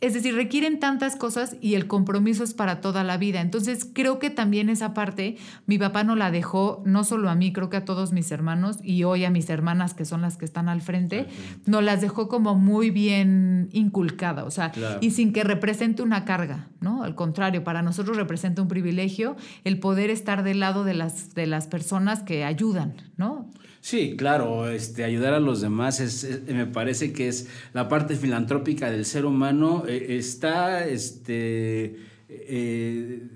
Es 0.00 0.14
decir, 0.14 0.36
requieren 0.36 0.78
tantas 0.78 1.16
cosas 1.16 1.56
y 1.60 1.74
el 1.74 1.88
compromiso 1.88 2.44
es 2.44 2.54
para 2.54 2.80
toda 2.80 3.02
la 3.02 3.16
vida. 3.16 3.40
Entonces, 3.40 3.84
creo 3.92 4.20
que 4.20 4.30
también 4.30 4.68
esa 4.68 4.94
parte, 4.94 5.36
mi 5.66 5.76
papá 5.76 6.04
no 6.04 6.14
la 6.14 6.30
dejó, 6.30 6.82
no 6.86 7.02
solo 7.02 7.28
a 7.28 7.34
mí, 7.34 7.52
creo 7.52 7.68
que 7.68 7.78
a 7.78 7.84
todos 7.84 8.12
mis 8.12 8.30
hermanos 8.30 8.78
y 8.84 9.02
hoy 9.02 9.24
a 9.24 9.30
mis 9.30 9.50
hermanas, 9.50 9.94
que 9.94 10.04
son 10.04 10.22
las 10.22 10.36
que 10.36 10.44
están 10.44 10.68
al 10.68 10.82
frente, 10.82 11.26
nos 11.66 11.82
las 11.82 12.00
dejó 12.00 12.28
como 12.28 12.54
muy 12.54 12.90
bien 12.90 13.70
inculcada, 13.72 14.44
o 14.44 14.52
sea, 14.52 14.70
y 15.00 15.10
sin 15.10 15.32
que 15.32 15.42
represente 15.42 16.02
una 16.02 16.24
carga, 16.24 16.68
¿no? 16.80 17.02
Al 17.02 17.16
contrario, 17.16 17.64
para 17.64 17.82
nosotros 17.82 18.16
representa 18.16 18.62
un 18.62 18.68
privilegio 18.68 19.36
el 19.64 19.80
poder 19.80 20.10
estar 20.10 20.44
del 20.44 20.60
lado 20.60 20.84
de 20.84 20.94
las, 20.94 21.34
de 21.34 21.48
las 21.48 21.66
personas 21.66 22.22
que 22.22 22.44
ayudan, 22.44 22.94
¿no? 23.16 23.50
Sí, 23.80 24.16
claro, 24.16 24.68
este, 24.68 25.04
ayudar 25.04 25.34
a 25.34 25.40
los 25.40 25.60
demás 25.60 26.00
es, 26.00 26.42
me 26.48 26.66
parece 26.66 27.12
que 27.12 27.28
es 27.28 27.48
la 27.72 27.88
parte 27.88 28.16
filantrópica 28.16 28.90
del 28.90 29.04
ser 29.04 29.24
humano, 29.24 29.84
eh, 29.86 30.16
está 30.18 30.86
este, 30.86 31.96
eh, 32.28 33.28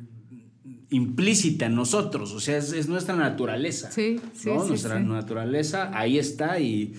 implícita 0.90 1.66
en 1.66 1.74
nosotros, 1.74 2.32
o 2.32 2.40
sea, 2.40 2.58
es, 2.58 2.88
nuestra 2.88 3.16
naturaleza. 3.16 3.90
Sí, 3.90 4.20
sí, 4.34 4.50
Nuestra 4.50 5.00
naturaleza 5.00 5.90
ahí 5.94 6.18
está 6.18 6.58
y, 6.58 6.94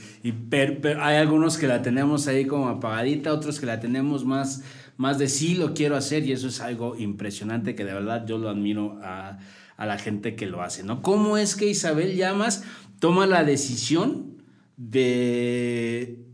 hay 1.00 1.18
algunos 1.18 1.58
que 1.58 1.68
la 1.68 1.82
tenemos 1.82 2.28
ahí 2.28 2.46
como 2.46 2.70
apagadita, 2.70 3.34
otros 3.34 3.60
que 3.60 3.66
la 3.66 3.80
tenemos 3.80 4.26
más, 4.26 4.64
más 4.98 5.20
de 5.20 5.28
sí 5.28 5.56
lo 5.56 5.74
quiero 5.74 5.96
hacer 5.96 6.26
y 6.26 6.32
eso 6.32 6.48
es 6.48 6.60
algo 6.60 6.96
impresionante 6.98 7.76
que 7.76 7.86
de 7.86 7.94
verdad 7.94 8.26
yo 8.26 8.40
lo 8.40 8.50
admiro 8.50 9.00
a, 9.04 9.38
a 9.78 9.86
la 9.86 9.98
gente 9.98 10.36
que 10.36 10.48
lo 10.48 10.62
hace, 10.62 10.84
¿no? 10.84 11.02
¿Cómo 11.02 11.38
es 11.38 11.56
que 11.56 11.68
Isabel 11.68 12.16
Llamas 12.16 12.64
toma 13.04 13.28
la 13.28 13.44
decisión 13.44 14.38
de 14.78 16.26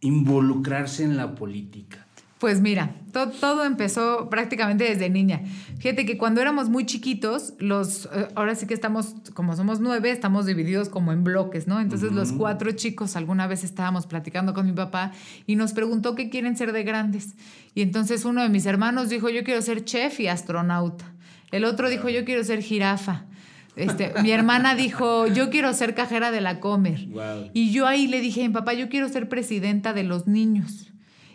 involucrarse 0.00 1.04
en 1.04 1.16
la 1.16 1.36
política? 1.36 2.08
Pues 2.40 2.60
mira, 2.60 2.96
todo, 3.12 3.64
empezó 3.64 4.28
prácticamente 4.28 4.82
desde 4.82 5.08
niña. 5.10 5.42
Fíjate 5.78 6.04
que 6.04 6.18
cuando 6.18 6.40
éramos 6.40 6.68
muy 6.68 6.86
chiquitos, 6.86 7.54
los, 7.60 8.06
eh, 8.06 8.26
ahora 8.34 8.56
sí 8.56 8.66
que 8.66 8.74
estamos, 8.74 9.14
como 9.32 9.54
somos 9.54 9.78
nueve, 9.78 10.10
estamos 10.10 10.44
divididos 10.44 10.88
como 10.88 11.12
en 11.12 11.22
bloques, 11.22 11.68
¿no? 11.68 11.80
Entonces 11.80 12.10
los 12.10 12.32
cuatro 12.32 12.72
chicos 12.72 13.14
alguna 13.14 13.46
vez 13.46 13.62
estábamos 13.62 14.08
platicando 14.08 14.54
con 14.54 14.66
mi 14.66 14.72
papá 14.72 15.12
y 15.46 15.54
nos 15.54 15.72
preguntó 15.72 16.16
qué 16.16 16.30
quieren 16.30 16.56
ser 16.56 16.72
de 16.72 16.82
grandes. 16.82 17.36
Y 17.76 17.82
entonces 17.82 18.24
uno 18.24 18.42
de 18.42 18.48
mis 18.48 18.66
hermanos 18.66 19.08
dijo, 19.08 19.28
yo 19.28 19.44
quiero 19.44 19.62
ser 19.62 19.84
chef 19.84 20.18
y 20.18 20.26
astronauta. 20.26 21.14
El 21.52 21.64
otro 21.64 21.88
dijo, 21.88 22.08
yo 22.08 22.24
quiero 22.24 22.42
ser 22.42 22.60
jirafa. 22.60 23.26
Este, 23.74 24.12
mi 24.22 24.30
hermana 24.30 24.74
dijo, 24.74 25.26
yo 25.26 25.48
quiero 25.48 25.72
ser 25.72 25.94
cajera 25.94 26.30
de 26.30 26.40
la 26.40 26.60
Comer. 26.60 27.08
Y 27.52 27.72
yo 27.72 27.86
ahí 27.86 28.06
le 28.06 28.20
dije, 28.20 28.46
mi 28.46 28.52
papá, 28.52 28.74
yo 28.74 28.88
quiero 28.88 29.08
ser 29.08 29.28
presidenta 29.28 29.92
de 29.92 30.02
los 30.02 30.26
niños. 30.26 30.92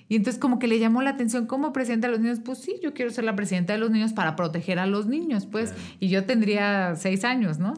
Y 0.10 0.15
entonces 0.15 0.39
como 0.39 0.58
que 0.58 0.67
le 0.67 0.79
llamó 0.79 1.01
la 1.01 1.10
atención, 1.10 1.48
¿cómo 1.48 1.74
presidenta 1.74 2.08
de 2.08 2.13
los 2.13 2.22
niños? 2.22 2.39
Pues 2.44 2.60
sí, 2.60 2.75
yo 2.82 2.94
quiero 2.94 3.12
ser 3.12 3.25
la 3.25 3.36
presidenta 3.36 3.74
de 3.74 3.79
los 3.79 3.91
niños 3.91 4.13
para 4.13 4.36
proteger 4.38 4.79
a 4.79 4.86
los 4.86 5.08
niños, 5.08 5.46
pues. 5.46 5.74
Y 6.00 6.08
yo 6.08 6.24
tendría 6.24 6.96
seis 6.96 7.25
años, 7.25 7.60
¿no? 7.60 7.74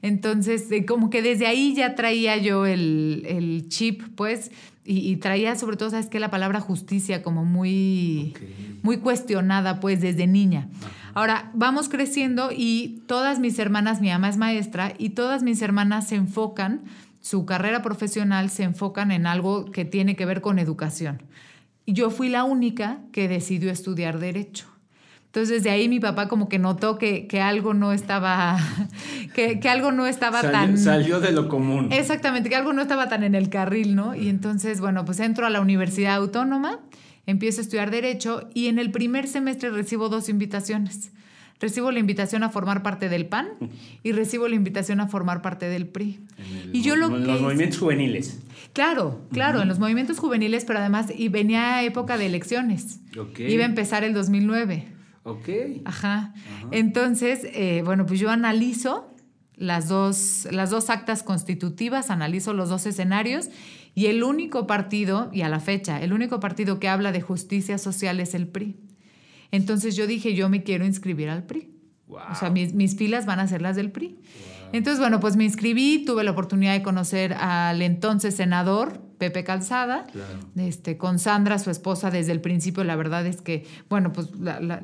Entonces, 0.00 0.70
eh, 0.70 0.86
como 0.86 1.10
que 1.10 1.20
desde 1.20 1.46
ahí 1.46 1.74
ya 1.74 1.94
traía 1.94 2.38
yo 2.38 2.64
el, 2.64 3.66
chip, 3.68 4.02
pues, 4.16 4.50
y, 4.86 5.16
traía 5.16 5.56
sobre 5.56 5.76
todo, 5.76 5.90
¿sabes 5.90 6.06
qué? 6.06 6.20
La 6.20 6.30
palabra 6.30 6.60
justicia 6.60 7.22
como 7.22 7.44
muy, 7.44 8.34
muy 8.82 8.98
cuestionada, 8.98 9.80
pues, 9.80 10.00
desde 10.02 10.26
niña. 10.26 10.68
Ahora, 11.14 11.50
vamos 11.54 11.88
creciendo 11.88 12.50
y 12.54 13.02
todas 13.06 13.38
mis 13.38 13.58
hermanas, 13.58 14.02
mi 14.02 14.10
ama 14.10 14.28
es 14.28 14.36
maestra, 14.36 14.92
y 14.98 15.10
todas 15.10 15.42
mis 15.42 15.62
hermanas 15.62 16.08
se 16.08 16.16
enfocan, 16.16 16.82
su 17.20 17.46
carrera 17.46 17.80
profesional 17.80 18.50
se 18.50 18.64
enfocan 18.64 19.10
en 19.10 19.26
algo 19.26 19.64
que 19.70 19.86
tiene 19.86 20.16
que 20.16 20.26
ver 20.26 20.42
con 20.42 20.58
educación. 20.58 21.22
Y 21.86 21.94
yo 21.94 22.10
fui 22.10 22.28
la 22.28 22.44
única 22.44 23.00
que 23.12 23.28
decidió 23.28 23.70
estudiar 23.70 24.18
derecho. 24.18 24.73
Entonces, 25.34 25.64
desde 25.64 25.70
ahí 25.70 25.88
mi 25.88 25.98
papá 25.98 26.28
como 26.28 26.48
que 26.48 26.60
notó 26.60 26.96
que, 26.96 27.26
algo 27.42 27.74
no 27.74 27.92
estaba, 27.92 28.56
que, 29.34 29.58
algo 29.68 29.90
no 29.90 30.06
estaba 30.06 30.40
tan... 30.52 30.78
Salió 30.78 31.18
de 31.18 31.32
lo 31.32 31.48
común. 31.48 31.88
Exactamente, 31.90 32.48
que 32.48 32.54
algo 32.54 32.72
no 32.72 32.80
estaba 32.80 33.08
tan 33.08 33.24
en 33.24 33.34
el 33.34 33.48
carril, 33.48 33.96
¿no? 33.96 34.14
Y 34.14 34.28
entonces, 34.28 34.80
bueno, 34.80 35.04
pues 35.04 35.18
entro 35.18 35.44
a 35.44 35.50
la 35.50 35.60
Universidad 35.60 36.14
Autónoma, 36.14 36.78
empiezo 37.26 37.60
a 37.60 37.62
estudiar 37.62 37.90
Derecho 37.90 38.48
y 38.54 38.68
en 38.68 38.78
el 38.78 38.92
primer 38.92 39.26
semestre 39.26 39.70
recibo 39.70 40.08
dos 40.08 40.28
invitaciones. 40.28 41.10
Recibo 41.58 41.90
la 41.90 41.98
invitación 41.98 42.44
a 42.44 42.50
formar 42.50 42.84
parte 42.84 43.08
del 43.08 43.26
PAN 43.26 43.48
y 44.04 44.12
recibo 44.12 44.46
la 44.46 44.54
invitación 44.54 45.00
a 45.00 45.08
formar 45.08 45.42
parte 45.42 45.66
del 45.66 45.88
PRI. 45.88 46.20
y 46.72 46.82
yo 46.82 46.94
lo 46.94 47.06
en 47.06 47.26
los 47.26 47.40
movimientos 47.40 47.80
juveniles. 47.80 48.38
Claro, 48.72 49.20
claro, 49.32 49.62
en 49.62 49.68
los 49.68 49.80
movimientos 49.80 50.20
juveniles, 50.20 50.64
pero 50.64 50.78
además, 50.78 51.12
y 51.16 51.28
venía 51.28 51.82
época 51.82 52.18
de 52.18 52.26
elecciones. 52.26 53.00
Iba 53.36 53.64
a 53.64 53.66
empezar 53.66 54.04
el 54.04 54.14
2009. 54.14 54.93
Ok. 55.24 55.48
Ajá. 55.84 56.34
Entonces, 56.70 57.40
eh, 57.52 57.82
bueno, 57.84 58.06
pues 58.06 58.20
yo 58.20 58.30
analizo 58.30 59.10
las 59.56 59.88
dos, 59.88 60.46
las 60.50 60.70
dos 60.70 60.90
actas 60.90 61.22
constitutivas, 61.22 62.10
analizo 62.10 62.52
los 62.52 62.68
dos 62.68 62.86
escenarios 62.86 63.48
y 63.94 64.06
el 64.06 64.22
único 64.22 64.66
partido, 64.66 65.30
y 65.32 65.42
a 65.42 65.48
la 65.48 65.60
fecha, 65.60 66.02
el 66.02 66.12
único 66.12 66.40
partido 66.40 66.78
que 66.78 66.88
habla 66.88 67.10
de 67.10 67.20
justicia 67.20 67.78
social 67.78 68.20
es 68.20 68.34
el 68.34 68.48
PRI. 68.48 68.76
Entonces 69.50 69.96
yo 69.96 70.06
dije, 70.06 70.34
yo 70.34 70.48
me 70.48 70.62
quiero 70.62 70.84
inscribir 70.84 71.30
al 71.30 71.44
PRI. 71.44 71.70
O 72.08 72.34
sea, 72.34 72.50
mis, 72.50 72.74
mis, 72.74 72.96
filas 72.96 73.24
van 73.24 73.40
a 73.40 73.48
ser 73.48 73.62
las 73.62 73.76
del 73.76 73.90
PRI. 73.90 74.18
Entonces, 74.72 75.00
bueno, 75.00 75.20
pues 75.20 75.36
me 75.36 75.44
inscribí, 75.44 76.04
tuve 76.04 76.22
la 76.22 76.32
oportunidad 76.32 76.74
de 76.74 76.82
conocer 76.82 77.32
al 77.34 77.80
entonces 77.80 78.34
senador 78.36 79.00
Pepe 79.18 79.44
Calzada, 79.44 80.06
este, 80.56 80.96
con 80.96 81.18
Sandra, 81.18 81.58
su 81.58 81.70
esposa, 81.70 82.10
desde 82.10 82.32
el 82.32 82.40
principio. 82.40 82.84
La 82.84 82.96
verdad 82.96 83.26
es 83.26 83.40
que, 83.40 83.66
bueno, 83.88 84.12
pues 84.12 84.28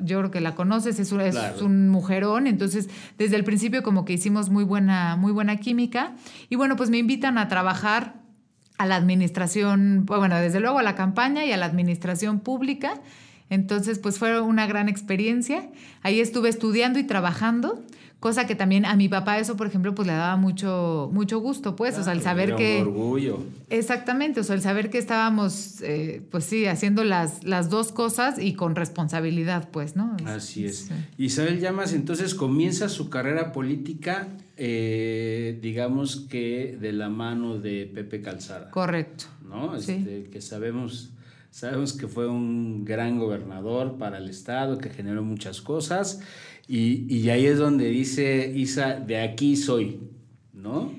yo 0.03 0.19
creo 0.19 0.31
que 0.31 0.41
la 0.41 0.55
conoces, 0.55 0.99
es, 0.99 1.11
un 1.11 1.89
mujerón. 1.89 2.47
Entonces, 2.47 2.89
desde 3.17 3.35
el 3.35 3.43
principio, 3.43 3.83
como 3.83 4.05
que 4.05 4.13
hicimos 4.13 4.49
muy 4.49 4.63
buena, 4.63 5.15
muy 5.15 5.31
buena 5.31 5.57
química. 5.57 6.15
Y 6.49 6.55
bueno, 6.55 6.75
pues 6.75 6.89
me 6.89 6.97
invitan 6.97 7.37
a 7.37 7.47
trabajar 7.47 8.15
a 8.77 8.85
la 8.85 8.95
administración, 8.95 10.05
bueno, 10.05 10.35
desde 10.37 10.59
luego 10.59 10.79
a 10.79 10.83
la 10.83 10.95
campaña 10.95 11.45
y 11.45 11.51
a 11.51 11.57
la 11.57 11.65
administración 11.65 12.39
pública. 12.39 12.93
Entonces, 13.49 13.99
pues 13.99 14.17
fue 14.17 14.39
una 14.41 14.65
gran 14.65 14.89
experiencia. 14.89 15.69
Ahí 16.03 16.19
estuve 16.19 16.49
estudiando 16.49 16.99
y 16.99 17.03
trabajando 17.03 17.83
cosa 18.21 18.45
que 18.45 18.53
también 18.53 18.85
a 18.85 18.95
mi 18.95 19.09
papá 19.09 19.39
eso, 19.39 19.57
por 19.57 19.65
ejemplo, 19.65 19.95
pues 19.95 20.07
le 20.07 20.13
daba 20.13 20.37
mucho, 20.37 21.09
mucho 21.11 21.39
gusto, 21.39 21.75
pues, 21.75 21.97
o 21.97 22.03
sea, 22.03 22.13
el 22.13 22.21
saber 22.21 22.55
que... 22.55 22.83
orgullo. 22.83 23.39
Exactamente, 23.71 24.39
o 24.39 24.43
sea, 24.43 24.55
el 24.55 24.61
saber 24.61 24.91
que 24.91 24.99
estábamos, 24.99 25.81
eh, 25.81 26.21
pues 26.29 26.43
sí, 26.43 26.67
haciendo 26.67 27.03
las, 27.03 27.43
las 27.43 27.71
dos 27.71 27.91
cosas 27.91 28.37
y 28.37 28.53
con 28.53 28.75
responsabilidad, 28.75 29.69
pues, 29.71 29.95
¿no? 29.95 30.15
Así 30.27 30.65
es. 30.65 30.91
Isabel 31.17 31.59
Llamas 31.59 31.93
entonces 31.93 32.35
comienza 32.35 32.89
su 32.89 33.09
carrera 33.09 33.51
política, 33.51 34.27
eh, 34.55 35.57
digamos 35.59 36.27
que 36.29 36.77
de 36.79 36.93
la 36.93 37.09
mano 37.09 37.57
de 37.57 37.89
Pepe 37.91 38.21
Calzada. 38.21 38.69
Correcto. 38.69 39.25
¿No? 39.49 39.75
Este, 39.75 40.29
que 40.31 40.41
sabemos... 40.41 41.09
Sabemos 41.53 41.91
que 41.91 42.07
fue 42.07 42.29
un 42.29 42.85
gran 42.85 43.19
gobernador 43.19 43.97
para 43.97 44.19
el 44.19 44.29
Estado, 44.29 44.77
que 44.77 44.89
generó 44.89 45.21
muchas 45.21 45.59
cosas. 45.61 46.21
Y, 46.73 47.29
ahí 47.29 47.47
es 47.47 47.57
donde 47.57 47.89
dice 47.89 48.49
Isa, 48.55 48.93
de 48.93 49.19
aquí 49.19 49.57
soy, 49.57 49.99
¿no? 50.53 50.93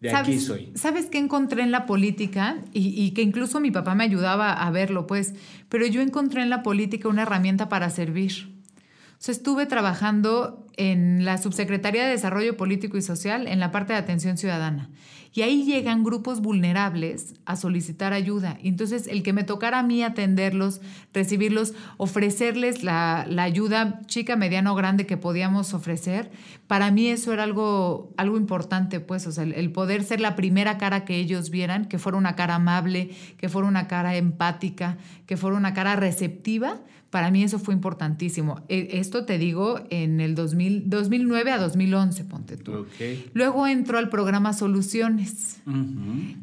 De 0.00 0.10
aquí 0.10 0.40
soy. 0.40 0.72
¿Sabes 0.76 1.06
qué 1.06 1.18
encontré 1.18 1.62
en 1.62 1.70
la 1.70 1.84
política? 1.84 2.56
Y, 2.72 2.88
y, 2.98 3.10
que 3.10 3.20
incluso 3.20 3.60
mi 3.60 3.70
papá 3.70 3.94
me 3.94 4.04
ayudaba 4.04 4.54
a 4.54 4.70
verlo, 4.70 5.06
pues, 5.06 5.34
pero 5.68 5.86
yo 5.86 6.00
encontré 6.00 6.40
en 6.40 6.48
la 6.48 6.62
política 6.62 7.10
una 7.10 7.20
herramienta 7.22 7.68
para 7.68 7.90
servir. 7.90 8.50
O 8.78 9.16
sea, 9.18 9.32
estuve 9.32 9.66
trabajando 9.66 10.66
en 10.78 11.26
la 11.26 11.36
Subsecretaría 11.36 12.04
de 12.04 12.12
Desarrollo 12.12 12.56
Político 12.56 12.96
y 12.96 13.02
Social 13.02 13.46
en 13.46 13.60
la 13.60 13.70
parte 13.70 13.92
de 13.92 13.98
atención 13.98 14.38
ciudadana. 14.38 14.88
Y 15.36 15.42
ahí 15.42 15.64
llegan 15.64 16.04
grupos 16.04 16.40
vulnerables 16.40 17.34
a 17.44 17.56
solicitar 17.56 18.12
ayuda. 18.12 18.56
Y 18.62 18.68
entonces 18.68 19.08
el 19.08 19.24
que 19.24 19.32
me 19.32 19.42
tocara 19.42 19.80
a 19.80 19.82
mí 19.82 20.00
atenderlos, 20.04 20.80
recibirlos, 21.12 21.74
ofrecerles 21.96 22.84
la, 22.84 23.26
ayuda 23.38 24.00
chica, 24.06 24.36
mediana 24.36 24.72
o 24.72 24.76
grande 24.76 25.06
que 25.06 25.16
podíamos 25.16 25.74
ofrecer, 25.74 26.30
para 26.68 26.92
mí 26.92 27.08
eso 27.08 27.32
era 27.32 27.42
algo, 27.42 28.14
algo 28.16 28.36
importante, 28.36 29.00
pues, 29.00 29.26
o 29.26 29.32
sea, 29.32 29.42
el, 29.42 29.72
poder 29.72 30.04
ser 30.04 30.20
la 30.20 30.36
primera 30.36 30.78
cara 30.78 31.04
que 31.04 31.16
ellos 31.16 31.50
vieran, 31.50 31.86
que 31.86 31.98
fuera 31.98 32.16
una 32.16 32.36
cara 32.36 32.54
amable, 32.54 33.10
que 33.36 33.48
fuera 33.48 33.66
una 33.66 33.88
cara 33.88 34.16
empática, 34.16 34.98
que 35.26 35.36
fuera 35.36 35.56
una 35.56 35.74
cara 35.74 35.96
receptiva 35.96 36.80
Para 37.10 37.30
mí 37.30 37.42
eso 37.44 37.58
fue 37.58 37.74
importantísimo. 37.74 38.62
E, 38.68 38.98
esto 38.98 39.24
te 39.24 39.38
digo 39.38 39.80
en 39.90 40.20
el 40.20 40.34
2000, 40.34 40.90
2009 40.90 41.52
a 41.52 41.58
2011, 41.58 42.24
ponte 42.24 42.56
tú. 42.56 42.86
Luego 43.32 43.66
entró 43.66 43.98
al 43.98 44.08
programa 44.08 44.52
Soluciones. 44.52 45.23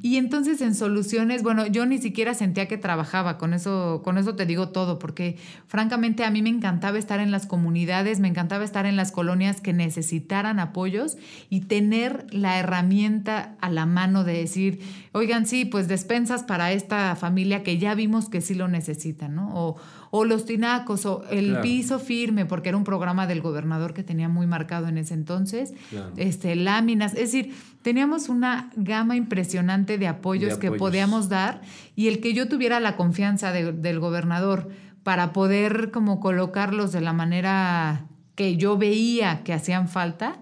Y 0.01 0.17
entonces 0.17 0.61
en 0.61 0.73
Soluciones, 0.73 1.43
bueno, 1.43 1.67
yo 1.67 1.85
ni 1.85 1.99
siquiera 1.99 2.33
sentía 2.33 2.67
que 2.67 2.77
trabajaba, 2.77 3.37
con 3.37 3.53
eso, 3.53 4.01
con 4.03 4.17
eso 4.17 4.35
te 4.35 4.45
digo 4.45 4.69
todo, 4.69 4.97
porque 4.99 5.37
francamente 5.67 6.23
a 6.23 6.31
mí 6.31 6.41
me 6.41 6.49
encantaba 6.49 6.97
estar 6.97 7.19
en 7.19 7.31
las 7.31 7.45
comunidades, 7.45 8.19
me 8.19 8.27
encantaba 8.27 8.63
estar 8.63 8.85
en 8.85 8.95
las 8.95 9.11
colonias 9.11 9.61
que 9.61 9.73
necesitaran 9.73 10.59
apoyos 10.59 11.17
y 11.49 11.61
tener 11.61 12.25
la 12.31 12.57
herramienta 12.57 13.55
a 13.61 13.69
la 13.69 13.85
mano 13.85 14.23
de 14.23 14.33
decir, 14.33 14.79
oigan, 15.11 15.45
sí, 15.45 15.65
pues 15.65 15.87
despensas 15.87 16.43
para 16.43 16.71
esta 16.71 17.15
familia 17.15 17.63
que 17.63 17.77
ya 17.77 17.93
vimos 17.93 18.29
que 18.29 18.41
sí 18.41 18.55
lo 18.55 18.67
necesitan, 18.67 19.35
¿no? 19.35 19.51
O, 19.53 19.77
o 20.11 20.25
los 20.25 20.45
tinacos, 20.45 21.05
o 21.05 21.23
el 21.31 21.59
piso 21.61 21.97
firme, 21.97 22.45
porque 22.45 22.69
era 22.69 22.77
un 22.77 22.83
programa 22.83 23.27
del 23.27 23.41
gobernador 23.41 23.93
que 23.93 24.03
tenía 24.03 24.27
muy 24.27 24.45
marcado 24.45 24.89
en 24.89 24.97
ese 24.97 25.13
entonces, 25.13 25.73
este, 26.17 26.55
láminas, 26.55 27.13
es 27.13 27.31
decir, 27.31 27.55
teníamos 27.81 28.27
una 28.27 28.69
gama 28.75 29.15
impresionante 29.15 29.97
de 29.97 30.07
apoyos, 30.07 30.57
que 30.57 30.71
podíamos 30.71 31.29
dar 31.29 31.61
y 31.95 32.09
el 32.09 32.19
que 32.19 32.33
yo 32.33 32.49
tuviera 32.49 32.81
la 32.81 32.97
confianza 32.97 33.53
del 33.53 33.99
gobernador 33.99 34.69
para 35.03 35.31
poder 35.31 35.91
como 35.91 36.19
colocarlos 36.19 36.91
de 36.91 37.01
la 37.01 37.13
manera 37.13 38.05
que 38.35 38.57
yo 38.57 38.77
veía 38.77 39.43
que 39.43 39.53
hacían 39.53 39.87
falta, 39.87 40.39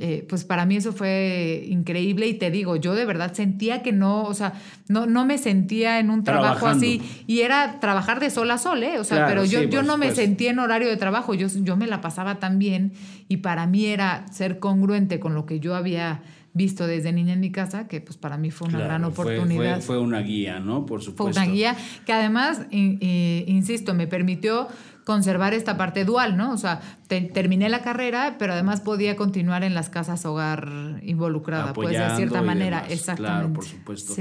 eh, 0.00 0.26
pues 0.28 0.44
para 0.44 0.66
mí 0.66 0.76
eso 0.76 0.92
fue 0.92 1.64
increíble 1.68 2.26
y 2.26 2.34
te 2.34 2.50
digo, 2.50 2.74
yo 2.74 2.94
de 2.94 3.04
verdad 3.04 3.32
sentía 3.32 3.82
que 3.82 3.92
no, 3.92 4.24
o 4.24 4.34
sea, 4.34 4.54
no, 4.88 5.06
no 5.06 5.24
me 5.24 5.38
sentía 5.38 6.00
en 6.00 6.10
un 6.10 6.24
trabajo 6.24 6.66
así 6.66 7.00
y 7.28 7.40
era 7.40 7.78
trabajar 7.78 8.18
de 8.18 8.30
sol 8.30 8.50
a 8.50 8.58
sol, 8.58 8.82
¿eh? 8.82 8.98
O 8.98 9.04
sea, 9.04 9.26
pero 9.26 9.44
yo, 9.44 9.62
yo 9.62 9.84
no 9.84 9.96
me 9.96 10.10
sentía 10.10 10.50
en 10.50 10.58
horario 10.58 10.88
de 10.88 10.96
trabajo, 10.96 11.34
yo, 11.34 11.46
yo 11.48 11.76
me 11.76 11.86
la 11.86 12.00
pasaba 12.00 12.40
tan 12.40 12.58
bien 12.58 12.92
y 13.28 13.36
para 13.36 13.66
mí 13.68 13.86
era 13.86 14.26
ser 14.32 14.58
congruente 14.58 15.20
con 15.20 15.34
lo 15.34 15.46
que 15.46 15.60
yo 15.60 15.76
había 15.76 16.22
visto 16.54 16.86
desde 16.86 17.12
niña 17.12 17.34
en 17.34 17.40
mi 17.40 17.50
casa, 17.50 17.88
que 17.88 18.00
pues 18.00 18.16
para 18.16 18.38
mí 18.38 18.50
fue 18.50 18.68
una 18.68 18.78
gran 18.78 19.04
oportunidad. 19.04 19.80
Fue, 19.80 19.98
una 19.98 20.20
guía, 20.20 20.60
¿no? 20.60 20.86
Por 20.86 21.02
supuesto. 21.02 21.34
Fue 21.34 21.42
una 21.42 21.52
guía 21.52 21.76
que 22.06 22.12
además, 22.12 22.62
insisto, 22.70 23.92
me 23.92 24.06
permitió 24.06 24.68
conservar 25.04 25.52
esta 25.52 25.76
parte 25.76 26.04
dual, 26.04 26.36
¿no? 26.36 26.52
O 26.52 26.56
sea, 26.56 26.80
terminé 27.08 27.68
la 27.68 27.82
carrera, 27.82 28.36
pero 28.38 28.54
además 28.54 28.80
podía 28.80 29.16
continuar 29.16 29.62
en 29.62 29.74
las 29.74 29.90
casas 29.90 30.24
hogar 30.24 31.00
involucrada, 31.02 31.72
pues 31.74 31.90
de 31.90 32.16
cierta 32.16 32.40
manera, 32.40 32.86
exactamente. 32.88 33.38
Claro, 33.40 33.52
por 33.52 33.64
supuesto. 33.64 34.14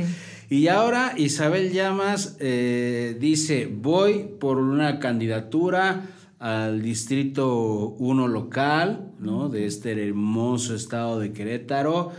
Y 0.49 0.67
ahora 0.67 1.13
Isabel 1.15 1.71
Llamas 1.71 2.35
eh, 2.39 3.15
dice, 3.19 3.71
voy 3.71 4.25
por 4.39 4.57
una 4.57 4.99
candidatura 4.99 6.01
al 6.39 6.81
distrito 6.81 7.95
1 7.99 8.27
local, 8.27 9.11
¿no? 9.19 9.49
De 9.49 9.65
este 9.65 9.91
hermoso 10.07 10.75
estado 10.75 11.19
de 11.19 11.31
Querétaro. 11.31 12.11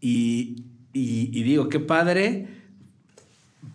Y, 0.00 0.64
y 0.92 1.42
digo, 1.42 1.68
qué 1.68 1.80
padre. 1.80 2.48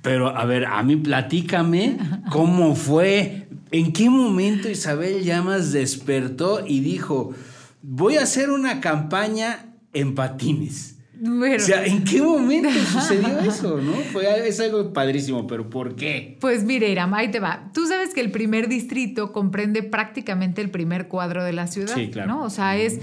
Pero 0.01 0.29
a 0.29 0.45
ver, 0.45 0.65
a 0.65 0.83
mí 0.83 0.95
platícame 0.95 1.97
cómo 2.31 2.75
fue 2.75 3.45
¿En 3.75 3.91
qué 3.91 4.09
momento 4.09 4.69
Isabel 4.69 5.23
Llamas 5.23 5.73
despertó 5.73 6.65
y 6.65 6.79
dijo, 6.79 7.33
voy 7.81 8.15
a 8.15 8.23
hacer 8.23 8.49
una 8.49 8.79
campaña 8.79 9.73
en 9.91 10.15
patines? 10.15 10.94
O 11.23 11.59
sea, 11.59 11.85
¿en 11.85 12.03
qué 12.03 12.21
momento 12.21 12.69
sucedió 12.91 13.39
eso? 13.39 13.79
¿no? 13.79 13.93
Fue, 14.11 14.47
es 14.47 14.59
algo 14.59 14.91
padrísimo, 14.93 15.47
pero 15.47 15.69
¿por 15.69 15.95
qué? 15.95 16.37
Pues 16.39 16.63
mire, 16.63 16.89
Iram, 16.89 17.13
ahí 17.13 17.31
te 17.31 17.39
va. 17.39 17.71
Tú 17.73 17.87
sabes 17.87 18.13
que 18.13 18.21
el 18.21 18.31
primer 18.31 18.67
distrito 18.67 19.31
comprende 19.31 19.83
prácticamente 19.83 20.61
el 20.61 20.69
primer 20.69 21.07
cuadro 21.07 21.43
de 21.43 21.53
la 21.53 21.67
ciudad. 21.67 21.95
Sí, 21.95 22.09
claro. 22.09 22.27
¿no? 22.27 22.43
O 22.43 22.49
sea, 22.49 22.77
es 22.77 22.99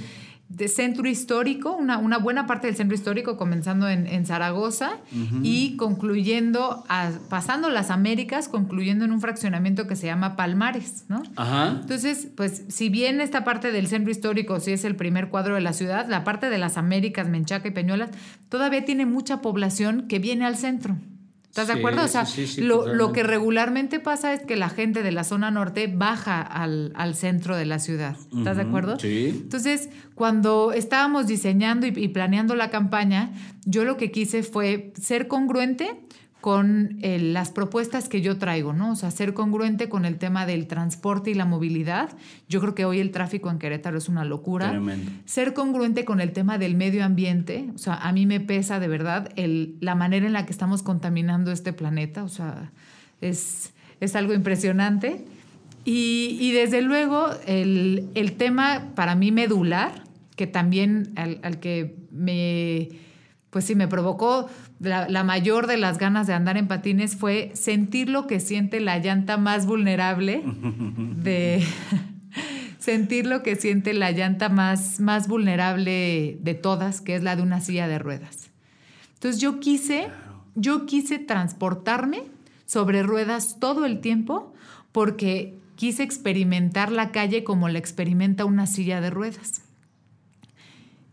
de 0.54 0.68
centro 0.68 1.08
histórico, 1.08 1.74
una, 1.74 1.96
una, 1.96 2.18
buena 2.18 2.46
parte 2.46 2.66
del 2.66 2.76
centro 2.76 2.94
histórico, 2.94 3.38
comenzando 3.38 3.88
en, 3.88 4.06
en 4.06 4.26
Zaragoza 4.26 4.98
y 5.42 5.76
concluyendo, 5.76 6.84
pasando 7.30 7.70
las 7.70 7.90
Américas, 7.90 8.48
concluyendo 8.48 9.04
en 9.06 9.12
un 9.12 9.20
fraccionamiento 9.20 9.86
que 9.86 9.96
se 9.96 10.06
llama 10.06 10.36
Palmares, 10.36 11.04
¿no? 11.08 11.22
Ajá. 11.36 11.78
Entonces, 11.80 12.28
pues, 12.36 12.64
si 12.68 12.90
bien 12.90 13.20
esta 13.22 13.44
parte 13.44 13.72
del 13.72 13.86
centro 13.86 14.10
histórico 14.10 14.60
sí 14.60 14.72
es 14.72 14.84
el 14.84 14.94
primer 14.94 15.28
cuadro 15.28 15.54
de 15.54 15.62
la 15.62 15.72
ciudad, 15.72 16.06
la 16.08 16.22
parte 16.22 16.50
de 16.50 16.58
las 16.58 16.76
Américas, 16.76 17.28
Menchaca 17.28 17.68
y 17.68 17.72
Peñuelas, 17.72 18.10
todavía 18.50 18.84
tiene 18.84 19.06
mucha 19.06 19.40
población 19.40 20.06
que 20.06 20.18
viene 20.18 20.44
al 20.44 20.56
centro. 20.56 20.96
¿Estás 21.52 21.66
de 21.66 21.74
acuerdo? 21.74 22.02
O 22.02 22.08
sea, 22.08 22.24
lo, 22.56 23.12
que 23.12 23.22
regularmente 23.22 24.00
pasa 24.00 24.32
es 24.32 24.40
que 24.40 24.56
la 24.56 24.70
gente 24.70 25.02
de 25.02 25.12
la 25.12 25.22
zona 25.22 25.50
norte 25.50 25.86
baja 25.86 26.40
al, 26.40 27.14
centro 27.14 27.58
de 27.58 27.66
la 27.66 27.78
ciudad. 27.78 28.16
¿Estás 28.34 28.56
de 28.56 28.62
acuerdo? 28.62 28.98
Sí. 28.98 29.28
Entonces, 29.42 29.90
cuando 30.14 30.72
estábamos 30.72 31.26
diseñando 31.26 31.86
y, 31.86 32.08
planeando 32.08 32.54
la 32.54 32.70
campaña, 32.70 33.32
yo 33.66 33.84
lo 33.84 33.98
que 33.98 34.10
quise 34.10 34.42
fue 34.42 34.94
ser 34.98 35.28
congruente 35.28 36.00
con 36.42 36.98
eh, 37.02 37.20
las 37.20 37.52
propuestas 37.52 38.08
que 38.08 38.20
yo 38.20 38.36
traigo, 38.36 38.72
¿no? 38.72 38.90
O 38.90 38.96
sea, 38.96 39.12
ser 39.12 39.32
congruente 39.32 39.88
con 39.88 40.04
el 40.04 40.18
tema 40.18 40.44
del 40.44 40.66
transporte 40.66 41.30
y 41.30 41.34
la 41.34 41.44
movilidad. 41.44 42.10
Yo 42.48 42.60
creo 42.60 42.74
que 42.74 42.84
hoy 42.84 42.98
el 42.98 43.12
tráfico 43.12 43.48
en 43.48 43.60
Querétaro 43.60 43.96
es 43.96 44.08
una 44.08 44.24
locura. 44.24 44.70
Tremendo. 44.70 45.12
Ser 45.24 45.54
congruente 45.54 46.04
con 46.04 46.20
el 46.20 46.32
tema 46.32 46.58
del 46.58 46.74
medio 46.74 47.04
ambiente. 47.04 47.70
O 47.76 47.78
sea, 47.78 47.94
a 47.94 48.10
mí 48.10 48.26
me 48.26 48.40
pesa 48.40 48.80
de 48.80 48.88
verdad 48.88 49.30
el, 49.36 49.76
la 49.80 49.94
manera 49.94 50.26
en 50.26 50.32
la 50.32 50.44
que 50.44 50.50
estamos 50.50 50.82
contaminando 50.82 51.52
este 51.52 51.72
planeta. 51.72 52.24
O 52.24 52.28
sea, 52.28 52.72
es, 53.20 53.72
es 54.00 54.16
algo 54.16 54.34
impresionante. 54.34 55.24
Y, 55.84 56.38
y 56.40 56.50
desde 56.50 56.82
luego, 56.82 57.28
el, 57.46 58.08
el, 58.16 58.32
tema 58.32 58.90
para 58.96 59.14
mí 59.14 59.30
medular, 59.30 60.02
que 60.34 60.48
también 60.48 61.12
al, 61.14 61.38
al 61.44 61.60
que 61.60 61.94
me, 62.10 62.88
pues 63.52 63.66
sí, 63.66 63.74
me 63.74 63.86
provocó 63.86 64.48
la, 64.80 65.24
mayor 65.24 65.66
de 65.66 65.76
las 65.76 65.98
ganas 65.98 66.26
de 66.26 66.32
andar 66.32 66.56
en 66.56 66.68
patines 66.68 67.16
fue 67.16 67.50
sentir 67.52 68.08
lo 68.08 68.26
que 68.26 68.40
siente 68.40 68.80
la 68.80 68.98
llanta 68.98 69.36
más 69.36 69.66
vulnerable 69.66 70.42
de 71.22 71.62
sentir 72.78 73.26
lo 73.26 73.42
que 73.42 73.56
siente 73.56 73.92
la 73.92 74.10
llanta 74.10 74.48
más, 74.48 75.00
más 75.00 75.28
vulnerable 75.28 76.38
de 76.40 76.54
todas, 76.54 77.02
que 77.02 77.14
es 77.14 77.22
la 77.22 77.36
de 77.36 77.42
una 77.42 77.60
silla 77.60 77.88
de 77.88 77.98
ruedas. 77.98 78.48
Entonces 79.16 79.38
yo 79.38 79.60
quise, 79.60 80.08
yo 80.54 80.86
quise 80.86 81.18
transportarme 81.18 82.22
sobre 82.64 83.02
ruedas 83.02 83.58
todo 83.60 83.84
el 83.84 84.00
tiempo 84.00 84.54
porque 84.92 85.58
quise 85.76 86.02
experimentar 86.02 86.90
la 86.90 87.12
calle 87.12 87.44
como 87.44 87.68
la 87.68 87.78
experimenta 87.78 88.46
una 88.46 88.66
silla 88.66 89.02
de 89.02 89.10
ruedas. 89.10 89.60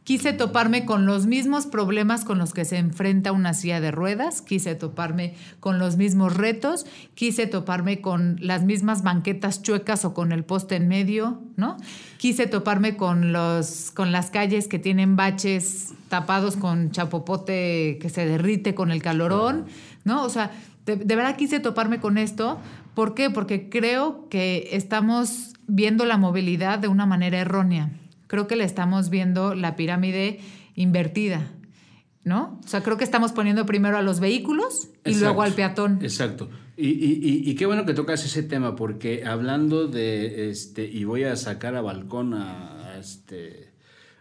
Quise 0.10 0.34
toparme 0.34 0.86
con 0.86 1.06
los 1.06 1.28
mismos 1.28 1.68
problemas 1.68 2.26
con 2.26 2.40
los 2.40 2.52
que 2.52 2.66
se 2.66 2.78
enfrenta 2.78 3.32
una 3.32 3.54
silla 3.54 3.80
de 3.80 3.92
ruedas, 3.92 4.42
quise 4.42 4.74
toparme 4.74 5.36
con 5.60 5.78
los 5.78 5.98
mismos 5.98 6.36
retos, 6.36 6.88
quise 7.14 7.46
toparme 7.46 8.02
con 8.02 8.38
las 8.42 8.64
mismas 8.64 9.04
banquetas 9.04 9.62
chuecas 9.62 10.06
o 10.06 10.16
con 10.16 10.32
el 10.32 10.44
poste 10.44 10.78
en 10.78 10.88
medio, 10.88 11.44
¿no? 11.58 11.78
Quise 12.18 12.48
toparme 12.48 12.98
con, 12.98 13.32
los, 13.32 13.92
con 13.92 14.12
las 14.12 14.32
calles 14.32 14.68
que 14.68 14.80
tienen 14.80 15.16
baches 15.16 15.94
tapados 16.08 16.58
con 16.58 16.90
chapopote 16.90 18.00
que 18.02 18.10
se 18.10 18.26
derrite 18.26 18.74
con 18.74 18.90
el 18.90 19.04
calorón, 19.04 19.66
¿no? 20.06 20.24
O 20.24 20.30
sea, 20.30 20.50
de, 20.88 20.96
de 20.96 21.16
verdad 21.16 21.36
quise 21.36 21.60
toparme 21.60 22.00
con 22.00 22.18
esto. 22.18 22.58
¿Por 22.96 23.14
qué? 23.14 23.30
Porque 23.30 23.70
creo 23.70 24.28
que 24.28 24.70
estamos 24.72 25.54
viendo 25.68 26.04
la 26.06 26.18
movilidad 26.18 26.80
de 26.80 26.88
una 26.88 27.06
manera 27.06 27.38
errónea 27.38 27.92
creo 28.30 28.48
que 28.48 28.56
le 28.56 28.64
estamos 28.64 29.10
viendo 29.10 29.56
la 29.56 29.76
pirámide 29.76 30.40
invertida, 30.76 31.52
¿no? 32.24 32.60
O 32.64 32.68
sea, 32.68 32.84
creo 32.84 32.96
que 32.96 33.04
estamos 33.04 33.32
poniendo 33.34 33.66
primero 33.66 33.98
a 33.98 34.04
los 34.04 34.20
vehículos 34.20 34.90
y 35.04 35.16
luego 35.16 35.42
al 35.42 35.54
peatón. 35.54 36.00
Exacto. 36.04 36.50
Y, 36.78 37.56
qué 37.56 37.66
bueno 37.66 37.86
que 37.86 37.94
tocas 37.94 38.24
ese 38.24 38.44
tema, 38.44 38.76
porque 38.76 39.26
hablando 39.26 39.88
de, 39.88 40.50
este, 40.50 40.86
y 40.86 41.04
voy 41.04 41.24
a 41.24 41.36
sacar 41.36 41.76
a 41.76 41.82
balcón 41.82 42.36
a, 42.36 42.96
este, 43.00 43.74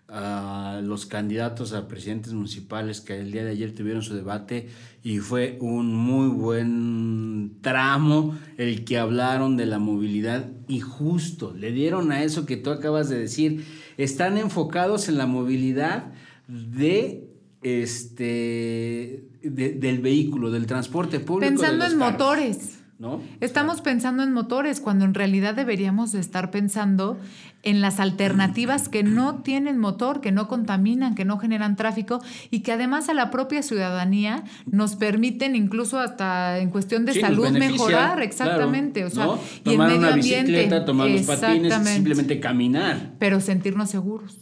a 0.09 0.81
los 0.83 1.05
candidatos 1.05 1.75
a 1.75 1.87
presidentes 1.87 2.33
municipales 2.33 3.03
que 3.03 3.21
el 3.21 3.31
día 3.31 3.45
de 3.45 3.51
ayer 3.51 3.75
tuvieron 3.75 4.03
su 4.03 4.15
debate 4.15 4.71
y 5.09 5.21
fue 5.21 5.57
un 5.63 5.95
muy 5.95 6.29
buen 6.29 7.57
tramo 7.63 8.37
el 8.59 8.85
que 8.85 8.99
hablaron 8.99 9.57
de 9.57 9.65
la 9.65 9.79
movilidad 9.79 10.51
y 10.69 10.81
justo 10.81 11.55
le 11.55 11.73
dieron 11.73 12.13
a 12.13 12.25
eso 12.25 12.45
que 12.45 12.59
tú 12.59 12.69
acabas 12.69 13.09
de 13.09 13.19
decir 13.19 13.65
están 13.97 14.37
enfocados 14.37 15.09
en 15.09 15.17
la 15.17 15.25
movilidad 15.25 16.13
de 16.47 17.27
este 17.63 19.25
del 19.43 20.01
vehículo, 20.01 20.51
del 20.51 20.67
transporte 20.67 21.21
público. 21.21 21.55
Pensando 21.55 21.87
en 21.87 21.97
motores. 21.97 22.78
¿No? 22.99 23.21
Estamos 23.41 23.81
pensando 23.81 24.25
en 24.25 24.33
motores 24.33 24.81
cuando 24.81 25.05
en 25.05 25.15
realidad 25.15 25.55
deberíamos 25.55 26.15
estar 26.15 26.51
pensando 26.51 27.17
en 27.63 27.81
las 27.81 28.01
alternativas 28.01 28.89
que 28.89 29.05
no 29.05 29.37
tienen 29.43 29.79
motor, 29.79 30.21
que 30.21 30.33
no 30.33 30.49
contaminan, 30.49 31.15
que 31.15 31.25
no 31.25 31.39
generan 31.39 31.77
tráfico 31.77 32.21
y 32.51 32.61
que 32.61 32.73
además 32.73 33.09
a 33.09 33.15
la 33.15 33.31
propia 33.31 33.63
ciudadanía 33.63 34.45
nos 34.67 34.97
permiten 34.97 35.55
incluso 35.55 35.99
hasta 35.99 36.59
en 36.59 36.71
cuestión 36.71 37.05
de 37.05 37.21
salud 37.21 37.49
mejorar, 37.51 38.21
exactamente, 38.21 39.05
o 39.05 39.11
sea, 39.11 39.29
y 39.65 39.71
tomar 39.71 39.91
el 39.91 39.99
medio 39.99 39.99
una 39.99 40.15
ambiente, 40.15 40.81
tomar 40.85 41.09
los 41.09 41.23
patines, 41.23 41.89
simplemente 41.89 42.41
caminar, 42.41 43.13
pero 43.19 43.41
sentirnos 43.41 43.91
seguros. 43.91 44.39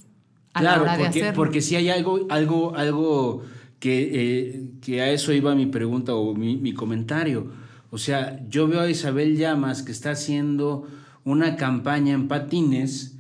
A 0.55 0.61
claro, 0.61 0.87
la 0.87 0.95
hora 0.95 1.05
porque, 1.05 1.23
de 1.23 1.33
porque 1.33 1.61
si 1.61 1.77
hay 1.77 1.91
algo, 1.91 2.27
algo, 2.31 2.75
algo 2.75 3.43
que, 3.79 4.11
eh, 4.13 4.65
que 4.81 5.03
a 5.03 5.11
eso 5.11 5.35
iba 5.35 5.55
mi 5.55 5.67
pregunta 5.67 6.15
o 6.15 6.35
mi, 6.35 6.57
mi 6.57 6.73
comentario 6.73 7.66
o 7.97 7.99
sea, 7.99 8.45
yo 8.47 8.69
veo 8.69 8.81
a 8.81 8.91
Isabel 8.91 9.39
Llamas 9.39 9.83
que 9.83 9.91
está 9.91 10.11
haciendo 10.11 10.87
una 11.25 11.57
campaña 11.57 12.13
en 12.13 12.29
patines 12.29 13.17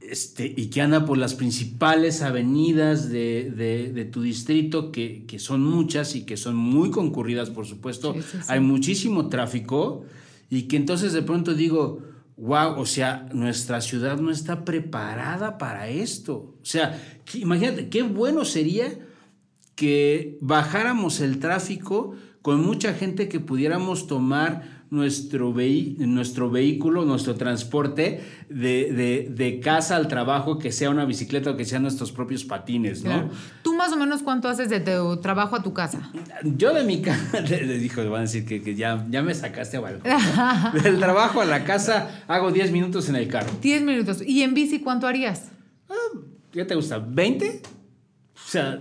este, 0.00 0.52
y 0.56 0.70
que 0.70 0.80
anda 0.80 1.06
por 1.06 1.16
las 1.16 1.34
principales 1.34 2.20
avenidas 2.20 3.10
de, 3.10 4.08
tu 4.10 4.22
distrito, 4.22 4.90
que, 4.90 5.24
son 5.38 5.62
muchas 5.62 6.16
y 6.16 6.26
que 6.26 6.36
son 6.36 6.56
muy 6.56 6.90
concurridas, 6.90 7.50
por 7.50 7.64
supuesto. 7.64 8.16
Hay 8.48 8.58
muchísimo 8.58 9.28
tráfico 9.28 10.04
y 10.48 10.62
que 10.62 10.76
entonces 10.76 11.12
de 11.12 11.22
pronto 11.22 11.54
digo, 11.54 12.02
wow, 12.38 12.72
o 12.76 12.86
sea, 12.86 13.28
nuestra 13.32 13.80
ciudad 13.80 14.18
no 14.18 14.32
está 14.32 14.64
preparada 14.64 15.58
para 15.58 15.88
esto. 15.88 16.56
O 16.60 16.64
sea, 16.64 17.00
imagínate, 17.34 17.88
qué 17.88 18.02
bueno 18.02 18.44
sería 18.44 18.98
que 19.76 20.38
bajáramos 20.40 21.20
el 21.20 21.38
tráfico 21.38 22.16
con 22.42 22.64
mucha 22.64 22.94
gente 22.94 23.28
que 23.28 23.40
pudiéramos 23.40 24.06
tomar 24.06 24.80
nuestro, 24.90 25.54
nuestro 25.98 26.50
vehículo, 26.50 27.04
nuestro 27.04 27.36
transporte 27.36 28.20
de, 28.48 29.60
casa 29.62 29.96
al 29.96 30.08
trabajo, 30.08 30.58
que 30.58 30.72
sea 30.72 30.90
una 30.90 31.04
bicicleta 31.04 31.50
o 31.50 31.56
que 31.56 31.64
sean 31.64 31.82
nuestros 31.82 32.10
propios 32.12 32.44
patines, 32.44 33.04
¿no? 33.04 33.30
¿Tú 33.62 33.74
más 33.74 33.92
o 33.92 33.96
menos 33.96 34.22
cuánto 34.22 34.48
haces 34.48 34.68
de 34.68 34.80
tu 34.80 35.18
trabajo 35.18 35.56
a 35.56 35.62
tu 35.62 35.72
casa? 35.72 36.10
Yo 36.42 36.74
de 36.74 36.82
mi 36.84 37.00
casa, 37.00 37.40
le 37.40 37.78
dijo, 37.78 38.02
van 38.10 38.20
a 38.20 38.22
decir 38.22 38.44
que, 38.44 38.74
ya, 38.74 39.06
ya 39.08 39.22
me 39.22 39.34
sacaste 39.34 39.76
a 39.76 39.86
algo. 39.86 40.02
Del 40.82 40.98
trabajo 40.98 41.40
a 41.40 41.44
la 41.44 41.64
casa 41.64 42.24
hago 42.26 42.50
10 42.50 42.72
minutos 42.72 43.08
en 43.08 43.16
el 43.16 43.28
carro. 43.28 43.50
10 43.62 43.82
minutos. 43.82 44.22
¿Y 44.26 44.42
en 44.42 44.54
bici 44.54 44.80
cuánto 44.80 45.06
harías? 45.06 45.50
Ah, 45.88 46.18
¿Qué 46.50 46.64
te 46.64 46.74
gusta? 46.74 47.00
¿20? 47.00 47.60
O 47.62 48.48
sea, 48.48 48.80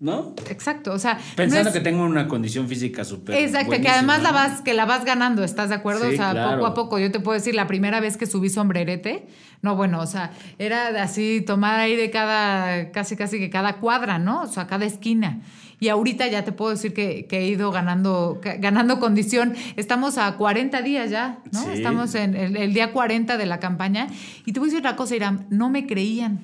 ¿no? 0.00 0.34
Exacto, 0.48 0.92
o 0.92 0.98
sea, 0.98 1.18
pensando 1.34 1.72
que 1.72 1.80
tengo 1.80 2.04
una 2.04 2.28
condición 2.28 2.68
física 2.68 3.04
súper 3.04 3.34
Exacto, 3.36 3.80
que 3.80 3.88
además 3.88 4.22
la 4.22 4.30
vas 4.30 4.60
que 4.60 4.72
la 4.74 4.84
vas 4.84 5.04
ganando, 5.04 5.42
¿estás 5.42 5.70
de 5.70 5.74
acuerdo? 5.74 6.08
o 6.08 6.12
sea, 6.12 6.54
poco 6.54 6.66
a 6.66 6.74
poco, 6.74 6.98
yo 6.98 7.10
te 7.10 7.20
puedo 7.20 7.34
decir 7.34 7.54
la 7.54 7.66
primera 7.66 8.00
vez 8.00 8.16
que 8.16 8.26
subí 8.26 8.48
sombrerete, 8.48 9.26
no, 9.60 9.74
bueno, 9.74 10.00
o 10.00 10.06
sea, 10.06 10.30
era 10.58 11.02
así 11.02 11.42
tomar 11.44 11.80
ahí 11.80 11.96
de 11.96 12.10
cada 12.10 12.92
casi 12.92 13.16
casi 13.16 13.38
que 13.38 13.50
cada 13.50 13.78
cuadra, 13.78 14.18
¿no? 14.18 14.42
O 14.42 14.46
sea, 14.46 14.66
cada 14.66 14.84
esquina. 14.84 15.40
Y 15.80 15.88
ahorita 15.88 16.26
ya 16.26 16.44
te 16.44 16.50
puedo 16.50 16.72
decir 16.72 16.92
que, 16.92 17.26
he 17.30 17.46
ido 17.46 17.70
ganando, 17.70 18.40
ganando 18.58 18.98
condición. 18.98 19.54
Estamos 19.76 20.18
a 20.18 20.36
40 20.36 20.82
días 20.82 21.08
ya, 21.10 21.38
¿no? 21.52 21.70
Estamos 21.70 22.16
en 22.16 22.34
el, 22.34 22.56
el, 22.56 22.74
día 22.74 22.92
40 22.92 23.36
de 23.36 23.46
la 23.46 23.60
campaña. 23.60 24.08
Y 24.44 24.52
te 24.52 24.58
voy 24.58 24.68
a 24.68 24.70
decir 24.70 24.80
una 24.84 24.96
cosa, 24.96 25.14
Irán, 25.14 25.46
no 25.50 25.70
me 25.70 25.86
creían. 25.86 26.40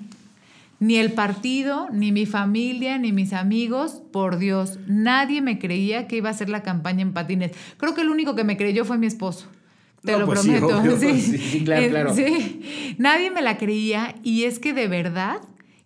Ni 0.85 0.99
el 0.99 1.13
partido, 1.13 1.89
ni 1.91 2.13
mi 2.13 2.27
familia, 2.27 2.99
ni 2.99 3.11
mis 3.11 3.33
amigos, 3.33 4.03
por 4.13 4.37
Dios, 4.37 4.79
nadie 4.87 5.41
me 5.41 5.59
creía 5.59 6.07
que 6.07 6.17
iba 6.17 6.29
a 6.29 6.33
hacer 6.33 6.51
la 6.51 6.63
campaña 6.63 7.01
en 7.01 7.15
patines. 7.15 7.53
Creo 7.79 7.95
que 7.95 8.03
el 8.03 8.11
único 8.11 8.35
que 8.35 8.45
me 8.45 8.59
creyó 8.59 8.85
fue 8.85 8.99
mi 8.99 9.07
esposo. 9.07 9.49
Te 10.03 10.19
lo 10.19 10.27
pues 10.27 10.41
prometo. 10.41 10.83
Sí, 11.01 11.23
sí, 11.23 11.65
claro, 11.65 11.89
claro. 11.89 12.15
Sí. 12.15 12.97
Nadie 12.99 13.31
me 13.31 13.41
la 13.41 13.57
creía 13.57 14.17
y 14.23 14.45
es 14.45 14.59
que 14.59 14.75
de 14.75 14.87
verdad 14.87 15.41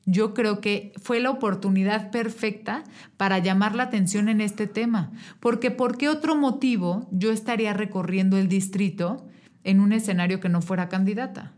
yo 0.04 0.34
creo 0.34 0.61
que 0.61 0.92
fue 1.00 1.20
la 1.20 1.30
oportunidad 1.30 2.11
perfecta 2.11 2.82
para 3.16 3.38
llamar 3.38 3.76
la 3.76 3.84
atención 3.84 4.28
en 4.28 4.40
este 4.40 4.66
tema. 4.66 5.12
Porque 5.38 5.70
¿por 5.70 5.96
qué 5.96 6.08
otro 6.08 6.34
motivo 6.34 7.06
yo 7.12 7.30
estaría 7.30 7.72
recorriendo 7.72 8.37
el 8.37 8.48
distrito 8.48 9.28
en 9.62 9.78
un 9.78 9.92
escenario 9.92 10.40
que 10.40 10.48
no 10.48 10.61
fuera 10.61 10.88
candidata? 10.88 11.52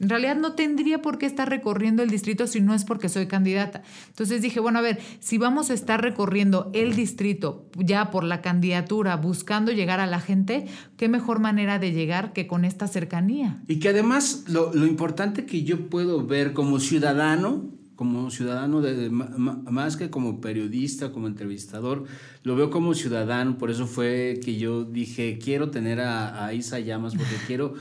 En 0.00 0.08
realidad 0.08 0.36
no 0.36 0.54
tendría 0.54 1.00
por 1.02 1.18
qué 1.18 1.26
estar 1.26 1.48
recorriendo 1.48 2.02
el 2.02 2.10
distrito 2.10 2.48
si 2.48 2.60
no 2.60 2.74
es 2.74 2.84
porque 2.84 3.08
soy 3.08 3.26
candidata. 3.26 3.82
Entonces 4.08 4.42
dije, 4.42 4.58
bueno, 4.58 4.80
a 4.80 4.82
ver, 4.82 4.98
si 5.20 5.38
vamos 5.38 5.70
a 5.70 5.74
estar 5.74 6.02
recorriendo 6.02 6.70
el 6.74 6.96
distrito 6.96 7.66
ya 7.78 8.10
por 8.10 8.24
la 8.24 8.42
candidatura, 8.42 9.16
buscando 9.16 9.70
llegar 9.70 10.00
a 10.00 10.06
la 10.06 10.18
gente, 10.18 10.66
qué 10.96 11.08
mejor 11.08 11.38
manera 11.38 11.78
de 11.78 11.92
llegar 11.92 12.32
que 12.32 12.48
con 12.48 12.64
esta 12.64 12.88
cercanía. 12.88 13.62
Y 13.68 13.78
que 13.78 13.90
además 13.90 14.44
lo, 14.48 14.72
importante 14.84 15.46
que 15.46 15.62
yo 15.62 15.88
puedo 15.88 16.26
ver 16.26 16.54
como 16.54 16.80
ciudadano, 16.80 17.70
como 17.94 18.32
ciudadano, 18.32 18.80
de, 18.80 19.10
más 19.10 19.96
que 19.96 20.10
como 20.10 20.40
periodista, 20.40 21.12
como 21.12 21.28
entrevistador, 21.28 22.04
lo 22.42 22.56
veo 22.56 22.70
como 22.70 22.94
ciudadano, 22.94 23.58
por 23.58 23.70
eso 23.70 23.86
fue 23.86 24.40
que 24.44 24.56
yo 24.56 24.84
dije, 24.84 25.38
quiero 25.40 25.70
tener 25.70 26.00
a, 26.00 26.46
a 26.46 26.52
Isa 26.52 26.80
Llamas, 26.80 27.14
porque 27.14 27.36
quiero 27.46 27.74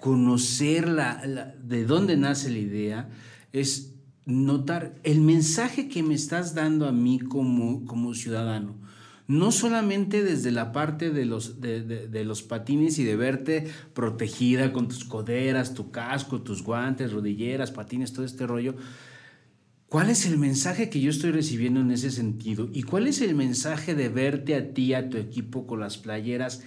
conocer 0.00 0.88
la, 0.88 1.54
de 1.62 1.84
dónde 1.84 2.16
nace 2.16 2.50
la 2.50 2.58
idea, 2.58 3.08
es 3.52 3.94
notar 4.24 4.94
el 5.02 5.20
mensaje 5.20 5.88
que 5.88 6.02
me 6.02 6.14
estás 6.14 6.54
dando 6.54 6.86
a 6.86 6.92
mí 6.92 7.18
como, 7.18 7.84
como 7.84 8.14
ciudadano. 8.14 8.78
No 9.26 9.52
solamente 9.52 10.24
desde 10.24 10.50
la 10.50 10.72
parte 10.72 11.10
de 11.10 11.24
los, 11.24 11.60
de, 11.60 12.24
los 12.24 12.42
patines 12.42 12.98
y 12.98 13.04
de 13.04 13.14
verte 13.14 13.68
protegida 13.94 14.72
con 14.72 14.88
tus 14.88 15.04
coderas, 15.04 15.74
tu 15.74 15.92
casco, 15.92 16.42
tus 16.42 16.64
guantes, 16.64 17.12
rodilleras, 17.12 17.70
patines, 17.70 18.12
todo 18.12 18.24
este 18.24 18.46
rollo. 18.46 18.74
¿Cuál 19.88 20.10
es 20.10 20.26
el 20.26 20.36
mensaje 20.36 20.90
que 20.90 21.00
yo 21.00 21.10
estoy 21.10 21.30
recibiendo 21.30 21.80
en 21.80 21.92
ese 21.92 22.10
sentido? 22.10 22.68
¿Y 22.72 22.82
cuál 22.82 23.06
es 23.06 23.20
el 23.20 23.36
mensaje 23.36 23.94
de 23.94 24.08
verte 24.08 24.56
a 24.56 24.72
ti, 24.74 24.94
a 24.94 25.08
tu 25.08 25.16
equipo 25.16 25.64
con 25.64 25.78
las 25.78 25.96
playeras? 25.96 26.62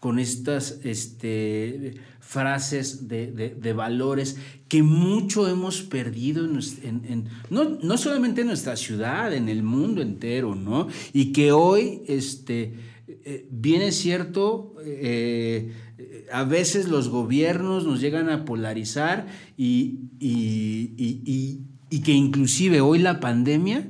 Con 0.00 0.18
estas 0.18 0.80
este, 0.84 1.94
frases 2.20 3.08
de, 3.08 3.72
valores 3.74 4.36
que 4.68 4.82
mucho 4.82 5.48
hemos 5.48 5.82
perdido 5.82 6.44
en, 6.44 7.24
no, 7.50 7.78
no, 7.82 7.98
solamente 7.98 8.42
en 8.42 8.48
nuestra 8.48 8.76
ciudad, 8.76 9.32
en 9.32 9.48
el 9.48 9.62
mundo 9.62 10.02
entero, 10.02 10.54
¿no? 10.54 10.88
Y 11.12 11.32
que 11.32 11.52
hoy, 11.52 12.02
este, 12.06 12.74
eh, 13.24 13.90
cierto, 13.90 14.74
eh, 14.84 15.72
a 16.32 16.44
veces 16.44 16.88
los 16.88 17.08
gobiernos 17.08 17.84
nos 17.84 18.00
llegan 18.00 18.30
a 18.30 18.44
polarizar 18.44 19.26
y, 19.56 20.00
y 20.20 22.00
que 22.04 22.12
inclusive 22.12 22.80
hoy 22.80 22.98
la 22.98 23.18
pandemia 23.18 23.88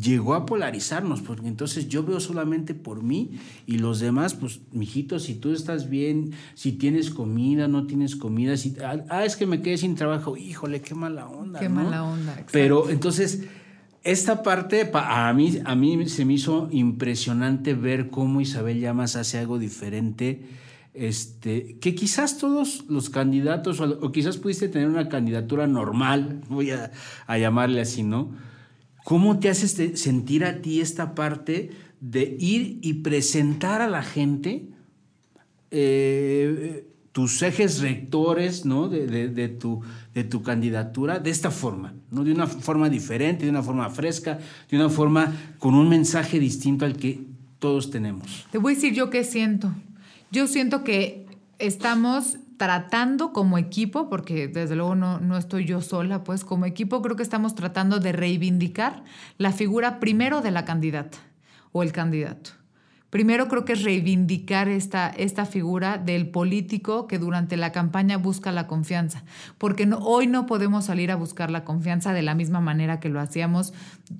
llegó 0.00 0.34
a 0.34 0.46
polarizarnos, 0.46 1.20
porque 1.20 1.46
entonces 1.46 1.88
yo 1.88 2.02
veo 2.02 2.20
solamente 2.20 2.74
por 2.74 3.02
mí 3.02 3.38
y 3.66 3.78
los 3.78 4.00
demás, 4.00 4.34
pues, 4.34 4.60
mijito, 4.72 5.18
si 5.18 5.34
tú 5.34 5.52
estás 5.52 5.88
bien, 5.88 6.32
si 6.54 6.72
tienes 6.72 7.10
comida, 7.10 7.68
no 7.68 7.86
tienes 7.86 8.16
comida, 8.16 8.56
si, 8.56 8.76
ah, 8.84 9.04
ah 9.08 9.24
es 9.24 9.36
que 9.36 9.46
me 9.46 9.62
quedé 9.62 9.78
sin 9.78 9.94
trabajo, 9.94 10.36
híjole, 10.36 10.80
qué 10.80 10.94
mala 10.94 11.28
onda. 11.28 11.60
Qué 11.60 11.68
mala 11.68 12.04
onda. 12.04 12.44
Pero 12.50 12.90
entonces, 12.90 13.44
esta 14.02 14.42
parte, 14.42 14.90
a 14.92 15.32
mí, 15.32 15.60
a 15.64 15.74
mí 15.74 16.08
se 16.08 16.24
me 16.24 16.34
hizo 16.34 16.68
impresionante 16.70 17.74
ver 17.74 18.10
cómo 18.10 18.40
Isabel 18.40 18.80
Llamas 18.80 19.16
hace 19.16 19.38
algo 19.38 19.58
diferente. 19.58 20.42
Este, 20.92 21.78
que 21.80 21.96
quizás 21.96 22.38
todos 22.38 22.84
los 22.88 23.10
candidatos, 23.10 23.80
o, 23.80 24.12
quizás 24.12 24.36
pudiste 24.36 24.68
tener 24.68 24.88
una 24.88 25.08
candidatura 25.08 25.66
normal, 25.66 26.40
voy 26.48 26.70
a, 26.70 26.92
a 27.26 27.36
llamarle 27.36 27.80
así, 27.80 28.04
¿no? 28.04 28.30
¿Cómo 29.04 29.38
te 29.38 29.50
haces 29.50 30.00
sentir 30.00 30.44
a 30.44 30.62
ti 30.62 30.80
esta 30.80 31.14
parte 31.14 31.70
de 32.00 32.36
ir 32.40 32.78
y 32.82 32.94
presentar 32.94 33.82
a 33.82 33.88
la 33.88 34.02
gente 34.02 34.66
eh, 35.70 36.86
tus 37.12 37.42
ejes 37.42 37.80
rectores 37.80 38.64
¿no? 38.64 38.88
de, 38.88 39.48
tu, 39.48 39.82
de 40.14 40.24
tu 40.24 40.42
candidatura 40.42 41.20
de 41.20 41.30
esta 41.30 41.50
forma, 41.50 41.94
¿no? 42.10 42.24
de 42.24 42.32
una 42.32 42.46
forma 42.46 42.88
diferente, 42.88 43.44
de 43.44 43.50
una 43.50 43.62
forma 43.62 43.88
fresca, 43.90 44.38
de 44.70 44.76
una 44.76 44.88
forma 44.88 45.32
con 45.58 45.74
un 45.74 45.88
mensaje 45.88 46.40
distinto 46.40 46.84
al 46.84 46.96
que 46.96 47.20
todos 47.58 47.90
tenemos? 47.90 48.46
Te 48.50 48.58
voy 48.58 48.72
a 48.72 48.76
decir 48.76 48.94
yo 48.94 49.10
qué 49.10 49.22
siento. 49.22 49.72
Yo 50.32 50.46
siento 50.46 50.82
que 50.82 51.26
estamos 51.58 52.38
tratando 52.56 53.32
como 53.32 53.58
equipo, 53.58 54.08
porque 54.08 54.48
desde 54.48 54.76
luego 54.76 54.94
no, 54.94 55.20
no, 55.20 55.36
estoy 55.36 55.64
yo 55.64 55.80
sola, 55.80 56.24
pues 56.24 56.44
como 56.44 56.66
equipo 56.66 57.02
creo 57.02 57.16
que 57.16 57.22
estamos 57.22 57.54
tratando 57.54 57.98
de 57.98 58.12
reivindicar 58.12 59.04
la 59.38 59.52
figura 59.52 60.00
primero 60.00 60.40
de 60.40 60.50
la 60.50 60.64
candidata 60.64 61.18
o 61.72 61.82
el 61.82 61.92
candidato. 61.92 62.50
Primero 63.10 63.46
creo 63.46 63.64
que 63.64 63.74
es 63.74 63.84
reivindicar 63.84 64.68
esta, 64.68 65.08
esta 65.08 65.46
figura 65.46 65.98
del 65.98 66.30
político 66.30 67.06
que 67.06 67.20
durante 67.20 67.56
la 67.56 67.70
campaña 67.70 68.16
busca 68.16 68.50
la 68.50 68.66
confianza, 68.66 69.22
porque 69.56 69.88
hoy 70.00 70.26
no 70.26 70.46
podemos 70.46 70.86
salir 70.86 71.12
a 71.12 71.16
buscar 71.16 71.48
la 71.48 71.62
confianza 71.62 72.12
de 72.12 72.22
la 72.22 72.34
misma 72.34 72.60
manera 72.60 72.98
que 72.98 73.08
lo 73.08 73.20
hacíamos 73.20 73.72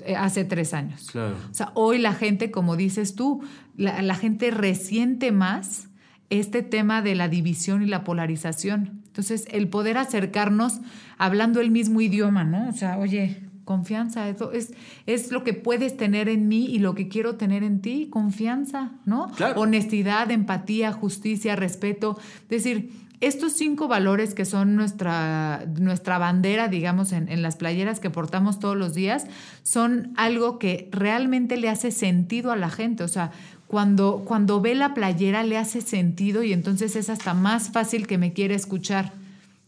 eh, 0.05 0.14
hace 0.14 0.44
tres 0.44 0.75
años. 0.75 1.09
Claro. 1.11 1.35
O 1.51 1.55
sea, 1.55 1.73
hoy 1.75 1.99
la 1.99 2.12
gente, 2.12 2.53
como 2.53 2.77
dices 2.77 3.16
tú, 3.16 3.42
la, 3.77 4.01
la 4.01 4.14
gente 4.14 4.53
resiente 4.53 5.33
más 5.33 5.88
este 6.31 6.63
tema 6.63 7.03
de 7.03 7.15
la 7.15 7.29
división 7.29 7.83
y 7.83 7.87
la 7.87 8.05
polarización. 8.05 9.03
Entonces, 9.07 9.47
el 9.51 9.69
poder 9.69 9.99
acercarnos 9.99 10.81
hablando 11.19 11.61
el 11.61 11.71
mismo 11.71 12.01
idioma, 12.01 12.45
¿no? 12.45 12.69
O 12.69 12.73
sea, 12.73 12.99
oye, 12.99 13.45
confianza, 13.65 14.29
eso 14.29 14.53
es, 14.53 14.75
es 15.07 15.31
lo 15.31 15.45
que 15.45 15.55
puedes 15.55 15.97
tener 15.97 16.29
en 16.29 16.49
mí 16.49 16.67
y 16.67 16.79
lo 16.79 16.95
que 16.95 17.09
quiero 17.09 17.37
tener 17.37 17.63
en 17.63 17.81
ti, 17.81 18.09
confianza, 18.11 18.93
¿no? 19.05 19.31
Honestidad, 19.57 20.31
empatía, 20.31 20.93
justicia, 20.93 21.57
respeto. 21.57 22.19
Es 22.43 22.49
decir, 22.49 22.91
estos 23.20 23.53
cinco 23.53 23.88
valores 23.88 24.35
que 24.35 24.44
son 24.44 24.77
nuestra, 24.77 25.64
nuestra 25.79 26.18
bandera, 26.18 26.68
digamos, 26.68 27.12
en, 27.12 27.29
en, 27.29 27.42
las 27.42 27.57
playeras 27.57 28.00
que 28.00 28.11
portamos 28.11 28.59
todos 28.59 28.77
los 28.77 28.94
días, 28.94 29.27
son 29.62 30.12
algo 30.16 30.59
que 30.59 30.88
realmente 30.92 31.57
le 31.57 31.68
hace 31.68 31.90
sentido 31.90 32.53
a 32.53 32.57
la 32.57 32.70
gente. 32.70 33.05
O 33.05 33.09
sea, 33.09 33.31
cuando, 33.66 34.22
cuando 34.24 34.61
ve 34.61 34.74
la 34.74 34.94
playera 34.94 35.42
le 35.42 35.59
hace 35.59 35.81
sentido 35.81 36.42
y 36.42 36.53
entonces 36.53 36.96
es 36.96 37.11
hasta 37.11 37.35
más 37.35 37.70
fácil 37.70 38.07
que 38.07 38.18
me 38.18 38.33
quiera 38.33 38.55
escuchar. 38.55 39.12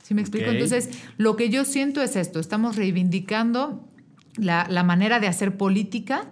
¿Sí 0.03 0.15
me 0.15 0.21
explico? 0.21 0.51
Entonces, 0.51 0.91
lo 1.17 1.35
que 1.35 1.49
yo 1.51 1.65
siento 1.65 2.01
es 2.01 2.15
esto, 2.15 2.39
estamos 2.39 2.77
reivindicando 2.77 3.85
la, 4.37 4.67
la 4.71 4.85
manera 4.85 5.19
de 5.19 5.27
hacer 5.27 5.57
política 5.57 6.27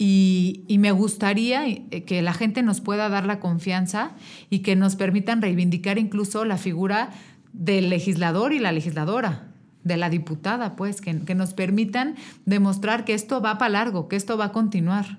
y, 0.00 0.64
me 0.78 0.92
gustaría 0.92 1.64
que 2.06 2.22
la 2.22 2.32
gente 2.32 2.62
nos 2.62 2.80
pueda 2.80 3.08
dar 3.08 3.26
la 3.26 3.40
confianza 3.40 4.12
y 4.48 4.60
que 4.60 4.76
nos 4.76 4.94
permitan 4.94 5.42
reivindicar 5.42 5.98
incluso 5.98 6.44
la 6.44 6.56
figura 6.56 7.10
del 7.52 7.90
legislador 7.90 8.52
y 8.52 8.60
la 8.60 8.70
legisladora, 8.70 9.48
de 9.82 9.96
la 9.96 10.08
diputada, 10.08 10.76
pues, 10.76 11.00
que, 11.00 11.18
que 11.24 11.34
nos 11.34 11.52
permitan 11.52 12.14
demostrar 12.46 13.04
que 13.04 13.14
esto 13.14 13.40
va 13.40 13.58
para 13.58 13.70
largo, 13.70 14.06
que 14.06 14.14
esto 14.14 14.38
va 14.38 14.46
a 14.46 14.52
continuar, 14.52 15.18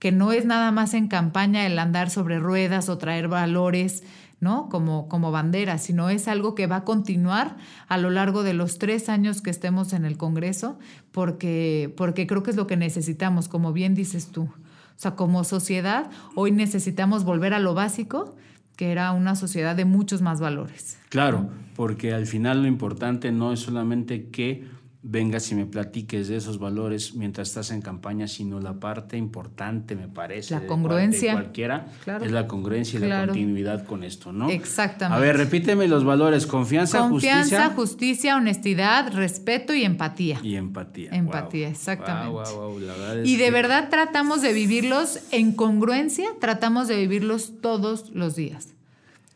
que 0.00 0.10
no 0.10 0.32
es 0.32 0.44
nada 0.44 0.72
más 0.72 0.94
en 0.94 1.06
campaña 1.06 1.64
el 1.64 1.78
andar 1.78 2.10
sobre 2.10 2.40
ruedas 2.40 2.88
o 2.88 2.98
traer 2.98 3.28
valores, 3.28 4.02
¿no? 4.40 4.68
Como, 4.68 5.08
como 5.08 5.30
bandera, 5.30 5.78
sino 5.78 6.10
es 6.10 6.28
algo 6.28 6.54
que 6.54 6.66
va 6.66 6.76
a 6.76 6.84
continuar 6.84 7.56
a 7.88 7.98
lo 7.98 8.10
largo 8.10 8.42
de 8.42 8.54
los 8.54 8.78
tres 8.78 9.08
años 9.08 9.40
que 9.40 9.50
estemos 9.50 9.92
en 9.92 10.04
el 10.04 10.16
Congreso, 10.16 10.78
porque, 11.12 11.92
porque 11.96 12.26
creo 12.26 12.42
que 12.42 12.50
es 12.50 12.56
lo 12.56 12.66
que 12.66 12.76
necesitamos, 12.76 13.48
como 13.48 13.72
bien 13.72 13.94
dices 13.94 14.28
tú. 14.28 14.42
O 14.42 14.98
sea, 14.98 15.14
como 15.14 15.44
sociedad, 15.44 16.10
hoy 16.34 16.52
necesitamos 16.52 17.24
volver 17.24 17.54
a 17.54 17.58
lo 17.58 17.74
básico, 17.74 18.34
que 18.76 18.92
era 18.92 19.12
una 19.12 19.36
sociedad 19.36 19.74
de 19.74 19.84
muchos 19.84 20.22
más 20.22 20.40
valores. 20.40 20.98
Claro, 21.08 21.48
porque 21.74 22.12
al 22.12 22.26
final 22.26 22.62
lo 22.62 22.68
importante 22.68 23.32
no 23.32 23.52
es 23.52 23.60
solamente 23.60 24.28
que 24.28 24.64
vengas 25.08 25.52
y 25.52 25.54
me 25.54 25.66
platiques 25.66 26.26
de 26.28 26.36
esos 26.36 26.58
valores 26.58 27.14
mientras 27.14 27.48
estás 27.48 27.70
en 27.70 27.80
campaña, 27.80 28.26
sino 28.26 28.58
la 28.60 28.74
parte 28.74 29.16
importante, 29.16 29.94
me 29.94 30.08
parece. 30.08 30.54
La 30.54 30.66
congruencia. 30.66 31.30
De, 31.30 31.42
cualquiera 31.42 31.86
es 32.22 32.32
la 32.32 32.46
congruencia 32.48 32.98
y 32.98 33.04
la 33.04 33.26
continuidad 33.26 33.84
con 33.84 34.02
esto, 34.02 34.32
¿no? 34.32 34.50
Exactamente. 34.50 35.16
A 35.16 35.20
ver, 35.24 35.36
repíteme 35.36 35.86
los 35.86 36.04
valores: 36.04 36.46
confianza, 36.46 37.08
confianza 37.08 37.08
justicia. 37.08 37.58
Confianza, 37.58 37.74
justicia, 37.74 38.36
honestidad, 38.36 39.12
respeto 39.12 39.74
y 39.74 39.84
empatía. 39.84 40.40
Y 40.42 40.56
empatía. 40.56 41.10
Empatía, 41.12 41.68
exactamente. 41.68 42.52
Wow, 42.52 42.80
y 43.24 43.36
de 43.36 43.50
verdad 43.50 43.88
tratamos 43.88 44.42
de 44.42 44.52
vivirlos 44.52 45.20
en 45.30 45.52
congruencia, 45.52 46.26
tratamos 46.40 46.88
de 46.88 46.96
vivirlos 46.96 47.52
todos 47.60 48.10
los 48.10 48.34
días. 48.34 48.70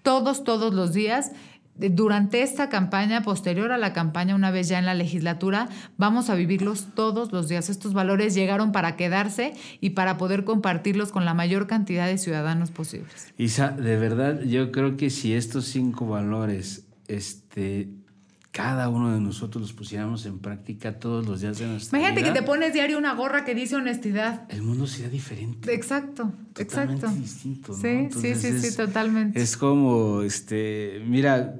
Todos, 0.02 0.44
todos 0.44 0.72
los 0.74 0.94
días 0.94 1.32
durante 1.88 2.42
esta 2.42 2.68
campaña, 2.68 3.22
posterior 3.22 3.72
a 3.72 3.78
la 3.78 3.92
campaña, 3.92 4.34
una 4.34 4.50
vez 4.50 4.68
ya 4.68 4.78
en 4.78 4.86
la 4.86 4.94
legislatura, 4.94 5.68
vamos 5.96 6.30
a 6.30 6.34
vivirlos 6.34 6.88
todos 6.94 7.32
los 7.32 7.48
días. 7.48 7.70
Estos 7.70 7.94
valores 7.94 8.34
llegaron 8.34 8.72
para 8.72 8.96
quedarse 8.96 9.54
y 9.80 9.90
para 9.90 10.18
poder 10.18 10.44
compartirlos 10.44 11.12
con 11.12 11.24
la 11.24 11.34
mayor 11.34 11.66
cantidad 11.66 12.06
de 12.06 12.18
ciudadanos 12.18 12.70
posibles. 12.70 13.32
Isa, 13.38 13.70
de 13.70 13.96
verdad, 13.96 14.42
yo 14.42 14.72
creo 14.72 14.96
que 14.96 15.10
si 15.10 15.34
estos 15.34 15.64
cinco 15.66 16.06
valores, 16.06 16.86
este, 17.08 17.88
cada 18.52 18.88
uno 18.88 19.12
de 19.12 19.20
nosotros 19.20 19.62
los 19.62 19.72
pusiéramos 19.72 20.26
en 20.26 20.40
práctica 20.40 20.98
todos 20.98 21.26
los 21.26 21.40
días 21.40 21.58
de 21.58 21.66
nuestra 21.66 21.98
Imagínate 21.98 22.22
vida. 22.22 22.34
que 22.34 22.40
te 22.40 22.46
pones 22.46 22.72
diario 22.72 22.98
una 22.98 23.14
gorra 23.14 23.44
que 23.44 23.54
dice 23.54 23.76
honestidad. 23.76 24.42
El 24.48 24.62
mundo 24.62 24.86
sería 24.86 25.08
diferente. 25.08 25.72
Exacto, 25.72 26.32
totalmente 26.52 27.06
exacto. 27.06 27.20
distinto. 27.20 27.72
¿no? 27.72 27.78
Sí, 27.78 28.08
sí, 28.10 28.34
sí, 28.34 28.46
es, 28.48 28.62
sí, 28.62 28.76
totalmente. 28.76 29.40
Es 29.40 29.56
como, 29.56 30.22
este, 30.22 31.00
mira, 31.06 31.54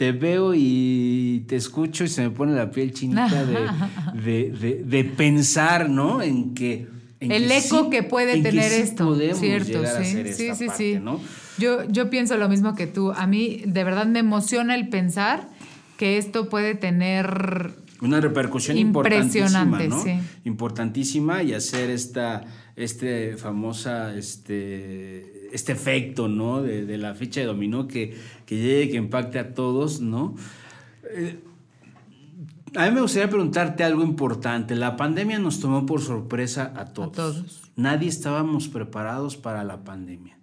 te 0.00 0.12
veo 0.12 0.54
y 0.56 1.44
te 1.46 1.56
escucho 1.56 2.04
y 2.04 2.08
se 2.08 2.22
me 2.22 2.30
pone 2.30 2.54
la 2.54 2.70
piel 2.70 2.94
chinita 2.94 3.44
de, 3.44 3.68
de, 4.24 4.50
de, 4.50 4.82
de 4.82 5.04
pensar, 5.04 5.90
¿no? 5.90 6.22
En 6.22 6.54
que... 6.54 6.88
En 7.20 7.30
el 7.30 7.48
que 7.48 7.58
eco 7.58 7.84
sí, 7.84 7.90
que 7.90 8.02
puede 8.02 8.36
en 8.36 8.42
tener 8.42 8.70
que 8.70 8.76
sí 8.76 8.80
esto. 8.80 9.08
podemos 9.08 9.40
Cierto, 9.40 9.68
llegar 9.68 9.96
a 9.96 10.02
sí, 10.02 10.10
hacer 10.10 10.32
sí, 10.32 10.42
esta 10.44 10.54
sí, 10.54 10.66
parte, 10.68 10.94
sí. 10.94 10.98
¿no? 11.02 11.20
Yo, 11.58 11.86
yo 11.90 12.08
pienso 12.08 12.38
lo 12.38 12.48
mismo 12.48 12.74
que 12.74 12.86
tú. 12.86 13.12
A 13.12 13.26
mí 13.26 13.62
de 13.66 13.84
verdad 13.84 14.06
me 14.06 14.20
emociona 14.20 14.74
el 14.74 14.88
pensar 14.88 15.50
que 15.98 16.16
esto 16.16 16.48
puede 16.48 16.74
tener 16.74 17.74
una 18.00 18.22
repercusión 18.22 18.78
impresionante, 18.78 19.84
importantísima, 19.84 19.86
¿no? 19.86 20.02
sí. 20.02 20.26
Importantísima 20.46 21.42
y 21.42 21.52
hacer 21.52 21.90
esta 21.90 22.46
este 22.74 23.36
famosa 23.36 24.14
este 24.16 25.39
este 25.52 25.72
efecto, 25.72 26.28
¿no? 26.28 26.62
De, 26.62 26.84
de 26.84 26.98
la 26.98 27.14
ficha 27.14 27.40
de 27.40 27.46
dominó 27.46 27.88
que, 27.88 28.16
que 28.46 28.56
llegue, 28.56 28.90
que 28.90 28.96
impacte 28.96 29.38
a 29.38 29.54
todos, 29.54 30.00
¿no? 30.00 30.34
Eh, 31.04 31.38
a 32.76 32.86
mí 32.86 32.94
me 32.94 33.00
gustaría 33.00 33.28
preguntarte 33.28 33.82
algo 33.82 34.02
importante. 34.02 34.76
La 34.76 34.96
pandemia 34.96 35.38
nos 35.38 35.58
tomó 35.58 35.86
por 35.86 36.00
sorpresa 36.00 36.72
a 36.76 36.86
todos. 36.86 37.08
A 37.08 37.12
todos. 37.12 37.72
Nadie 37.76 38.08
estábamos 38.08 38.68
preparados 38.68 39.36
para 39.36 39.64
la 39.64 39.82
pandemia. 39.82 40.38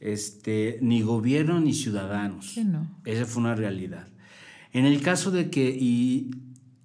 Este, 0.00 0.78
ni 0.82 1.00
gobierno 1.00 1.60
ni 1.60 1.72
ciudadanos. 1.72 2.50
Sí, 2.52 2.64
no. 2.64 2.86
Esa 3.04 3.24
fue 3.24 3.40
una 3.40 3.54
realidad. 3.54 4.06
En 4.72 4.84
el 4.84 5.00
caso 5.00 5.30
de 5.30 5.48
que 5.48 5.70
y 5.70 6.30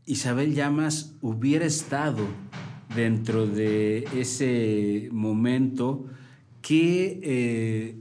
Isabel 0.06 0.56
Llamas 0.56 1.16
hubiera 1.22 1.66
estado 1.66 2.26
dentro 2.96 3.48
de 3.48 4.08
ese 4.16 5.10
momento, 5.12 6.06
que, 6.62 7.20
eh, 7.24 7.96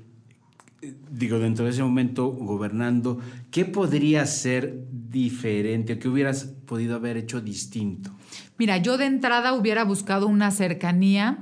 digo, 1.11 1.39
dentro 1.39 1.65
de 1.65 1.71
ese 1.73 1.83
momento 1.83 2.29
gobernando, 2.29 3.19
¿qué 3.51 3.65
podría 3.65 4.27
ser 4.27 4.87
diferente? 4.91 5.99
¿Qué 5.99 6.09
hubieras 6.09 6.45
podido 6.67 6.97
haber 6.97 7.17
hecho 7.17 7.41
distinto? 7.41 8.11
Mira, 8.59 8.77
yo 8.79 8.99
de 8.99 9.07
entrada 9.07 9.55
hubiera 9.55 9.85
buscado 9.85 10.27
una 10.27 10.51
cercanía 10.51 11.39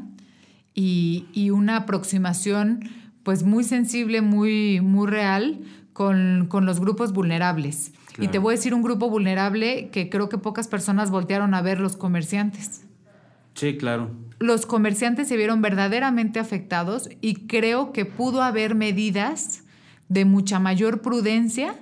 y, 0.75 1.27
y 1.33 1.51
una 1.51 1.77
aproximación 1.77 2.81
pues 3.23 3.43
muy 3.43 3.65
sensible, 3.65 4.23
muy, 4.23 4.81
muy 4.81 5.07
real 5.07 5.61
con, 5.93 6.47
con 6.49 6.65
los 6.65 6.81
grupos 6.81 7.13
vulnerables. 7.13 7.93
Claro. 8.07 8.25
Y 8.25 8.29
te 8.29 8.39
voy 8.39 8.55
a 8.55 8.57
decir 8.57 8.73
un 8.73 8.83
grupo 8.83 9.11
vulnerable 9.11 9.91
que 9.91 10.09
creo 10.09 10.29
que 10.29 10.39
pocas 10.39 10.69
personas 10.69 11.11
voltearon 11.11 11.55
a 11.55 11.61
ver 11.61 11.81
los 11.81 11.97
comerciantes. 11.97 12.87
Sí, 13.55 13.77
claro. 13.77 14.11
Los 14.39 14.67
comerciantes 14.67 15.29
se 15.29 15.37
vieron 15.37 15.63
verdaderamente 15.63 16.39
afectados 16.39 17.09
y 17.21 17.47
creo 17.47 17.93
que 17.93 18.05
pudo 18.05 18.43
haber 18.43 18.75
medidas 18.75 19.65
de 20.09 20.25
mucha 20.25 20.59
mayor 20.59 21.03
prudencia 21.03 21.75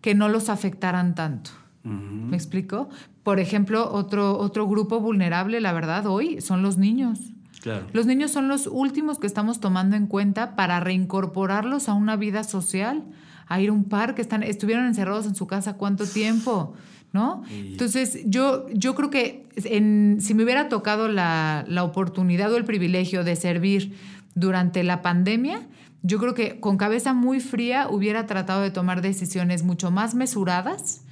que 0.00 0.14
no 0.14 0.28
los 0.28 0.48
afectaran 0.48 1.14
tanto. 1.14 1.50
Uh 1.84 1.88
-huh. 1.88 2.28
¿Me 2.28 2.36
explico? 2.36 2.88
Por 3.22 3.40
ejemplo, 3.40 3.90
otro, 3.90 4.38
otro 4.38 4.68
grupo 4.68 5.00
vulnerable, 5.00 5.60
la 5.60 5.72
verdad, 5.72 6.06
hoy 6.06 6.40
son 6.40 6.62
los 6.62 6.78
niños. 6.78 7.18
Claro. 7.62 7.86
Los 7.92 8.04
niños 8.04 8.30
son 8.30 8.48
los 8.48 8.66
últimos 8.66 9.18
que 9.18 9.26
estamos 9.26 9.60
tomando 9.60 9.96
en 9.96 10.06
cuenta 10.06 10.54
para 10.54 10.80
reincorporarlos 10.80 11.88
a 11.88 11.94
una 11.94 12.16
vida 12.16 12.44
social, 12.44 13.02
a 13.48 13.60
ir 13.60 13.70
a 13.70 13.72
un 13.72 13.84
parque, 13.84 14.20
están, 14.20 14.42
estuvieron 14.42 14.84
encerrados 14.86 15.24
en 15.26 15.34
su 15.34 15.46
casa 15.46 15.74
cuánto 15.78 16.06
tiempo, 16.06 16.74
¿no? 17.14 17.42
Y... 17.50 17.68
Entonces, 17.72 18.18
yo, 18.26 18.66
yo 18.74 18.94
creo 18.94 19.08
que 19.08 19.46
en, 19.56 20.18
si 20.20 20.34
me 20.34 20.44
hubiera 20.44 20.68
tocado 20.68 21.08
la, 21.08 21.64
la 21.66 21.84
oportunidad 21.84 22.52
o 22.52 22.58
el 22.58 22.64
privilegio 22.66 23.24
de 23.24 23.36
servir 23.36 23.96
durante 24.34 24.82
la 24.82 25.00
pandemia, 25.00 25.66
yo 26.02 26.18
creo 26.18 26.34
que 26.34 26.60
con 26.60 26.76
cabeza 26.76 27.14
muy 27.14 27.40
fría 27.40 27.88
hubiera 27.88 28.26
tratado 28.26 28.60
de 28.60 28.70
tomar 28.70 29.00
decisiones 29.00 29.62
mucho 29.62 29.90
más 29.90 30.14
mesuradas 30.14 31.02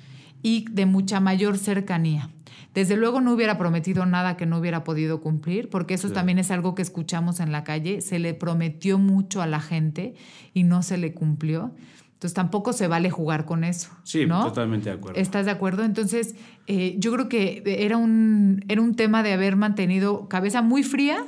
y 0.42 0.66
de 0.70 0.84
mucha 0.84 1.20
mayor 1.20 1.56
cercanía. 1.56 2.28
Desde 2.74 2.96
luego 2.96 3.20
no 3.20 3.32
hubiera 3.34 3.58
prometido 3.58 4.04
nada 4.06 4.36
que 4.36 4.46
no 4.46 4.58
hubiera 4.58 4.82
podido 4.82 5.20
cumplir, 5.20 5.68
porque 5.70 5.94
eso 5.94 6.08
Claro. 6.08 6.14
también 6.20 6.38
es 6.38 6.50
algo 6.50 6.74
que 6.74 6.82
escuchamos 6.82 7.38
en 7.40 7.52
la 7.52 7.64
calle. 7.64 8.00
Se 8.00 8.18
le 8.18 8.34
prometió 8.34 8.98
mucho 8.98 9.40
a 9.40 9.46
la 9.46 9.60
gente 9.60 10.14
y 10.52 10.64
no 10.64 10.82
se 10.82 10.96
le 10.96 11.12
cumplió. 11.12 11.70
Entonces 12.22 12.34
tampoco 12.34 12.72
se 12.72 12.86
vale 12.86 13.10
jugar 13.10 13.46
con 13.46 13.64
eso. 13.64 13.90
Sí, 14.04 14.26
¿no? 14.26 14.44
totalmente 14.44 14.88
de 14.88 14.94
acuerdo. 14.94 15.20
¿Estás 15.20 15.44
de 15.46 15.50
acuerdo? 15.50 15.82
Entonces, 15.82 16.36
eh, 16.68 16.94
yo 16.96 17.10
creo 17.12 17.28
que 17.28 17.64
era 17.66 17.96
un, 17.96 18.64
era 18.68 18.80
un 18.80 18.94
tema 18.94 19.24
de 19.24 19.32
haber 19.32 19.56
mantenido 19.56 20.28
cabeza 20.28 20.62
muy 20.62 20.84
fría 20.84 21.26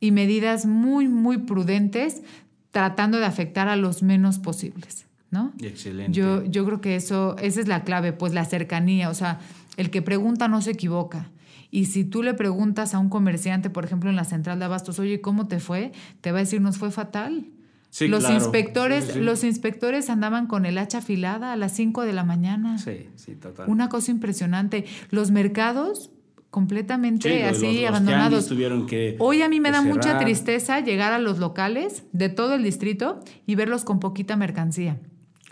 y 0.00 0.10
medidas 0.10 0.66
muy, 0.66 1.08
muy 1.08 1.38
prudentes 1.38 2.24
tratando 2.72 3.16
de 3.16 3.24
afectar 3.24 3.68
a 3.68 3.76
los 3.76 4.02
menos 4.02 4.38
posibles, 4.38 5.06
¿no? 5.30 5.54
Excelente. 5.62 6.12
Yo, 6.12 6.44
yo 6.44 6.66
creo 6.66 6.82
que 6.82 6.96
eso, 6.96 7.34
esa 7.38 7.62
es 7.62 7.66
la 7.66 7.82
clave, 7.82 8.12
pues 8.12 8.34
la 8.34 8.44
cercanía, 8.44 9.08
o 9.08 9.14
sea, 9.14 9.40
el 9.78 9.88
que 9.88 10.02
pregunta 10.02 10.46
no 10.46 10.60
se 10.60 10.72
equivoca. 10.72 11.30
Y 11.70 11.86
si 11.86 12.04
tú 12.04 12.22
le 12.22 12.34
preguntas 12.34 12.92
a 12.92 12.98
un 12.98 13.08
comerciante, 13.08 13.70
por 13.70 13.86
ejemplo, 13.86 14.10
en 14.10 14.16
la 14.16 14.26
central 14.26 14.58
de 14.58 14.66
abastos, 14.66 14.98
oye, 14.98 15.22
¿cómo 15.22 15.48
te 15.48 15.58
fue? 15.58 15.92
Te 16.20 16.32
va 16.32 16.38
a 16.40 16.42
decir, 16.42 16.60
nos 16.60 16.76
fue 16.76 16.90
fatal. 16.90 17.46
Sí, 17.90 18.06
los 18.08 18.20
claro. 18.20 18.34
inspectores, 18.36 19.04
Sí, 19.06 19.12
sí. 19.14 19.20
los 19.20 19.44
inspectores 19.44 20.10
andaban 20.10 20.46
con 20.46 20.66
el 20.66 20.76
hacha 20.78 20.98
afilada 20.98 21.52
a 21.52 21.56
las 21.56 21.72
5 21.72 22.02
de 22.04 22.12
la 22.12 22.22
mañana. 22.24 22.78
Sí, 22.78 23.08
sí, 23.16 23.34
total. 23.34 23.68
Una 23.68 23.88
cosa 23.88 24.10
impresionante. 24.10 24.84
Los 25.10 25.30
mercados 25.30 26.10
completamente 26.50 27.42
los- 27.46 27.56
así 27.58 27.80
los- 27.80 27.88
abandonados. 27.90 28.28
tianguis 28.30 28.46
tuvieron 28.48 28.86
que- 28.86 29.16
Hoy 29.18 29.42
a 29.42 29.48
mí 29.48 29.60
me 29.60 29.70
da 29.70 29.82
mucha 29.82 30.18
tristeza 30.18 30.80
llegar 30.80 31.12
a 31.12 31.18
los 31.18 31.38
locales 31.38 32.04
de 32.12 32.28
todo 32.28 32.54
el 32.54 32.62
distrito 32.62 33.20
y 33.46 33.54
verlos 33.54 33.84
con 33.84 34.00
poquita 34.00 34.36
mercancía. 34.36 34.98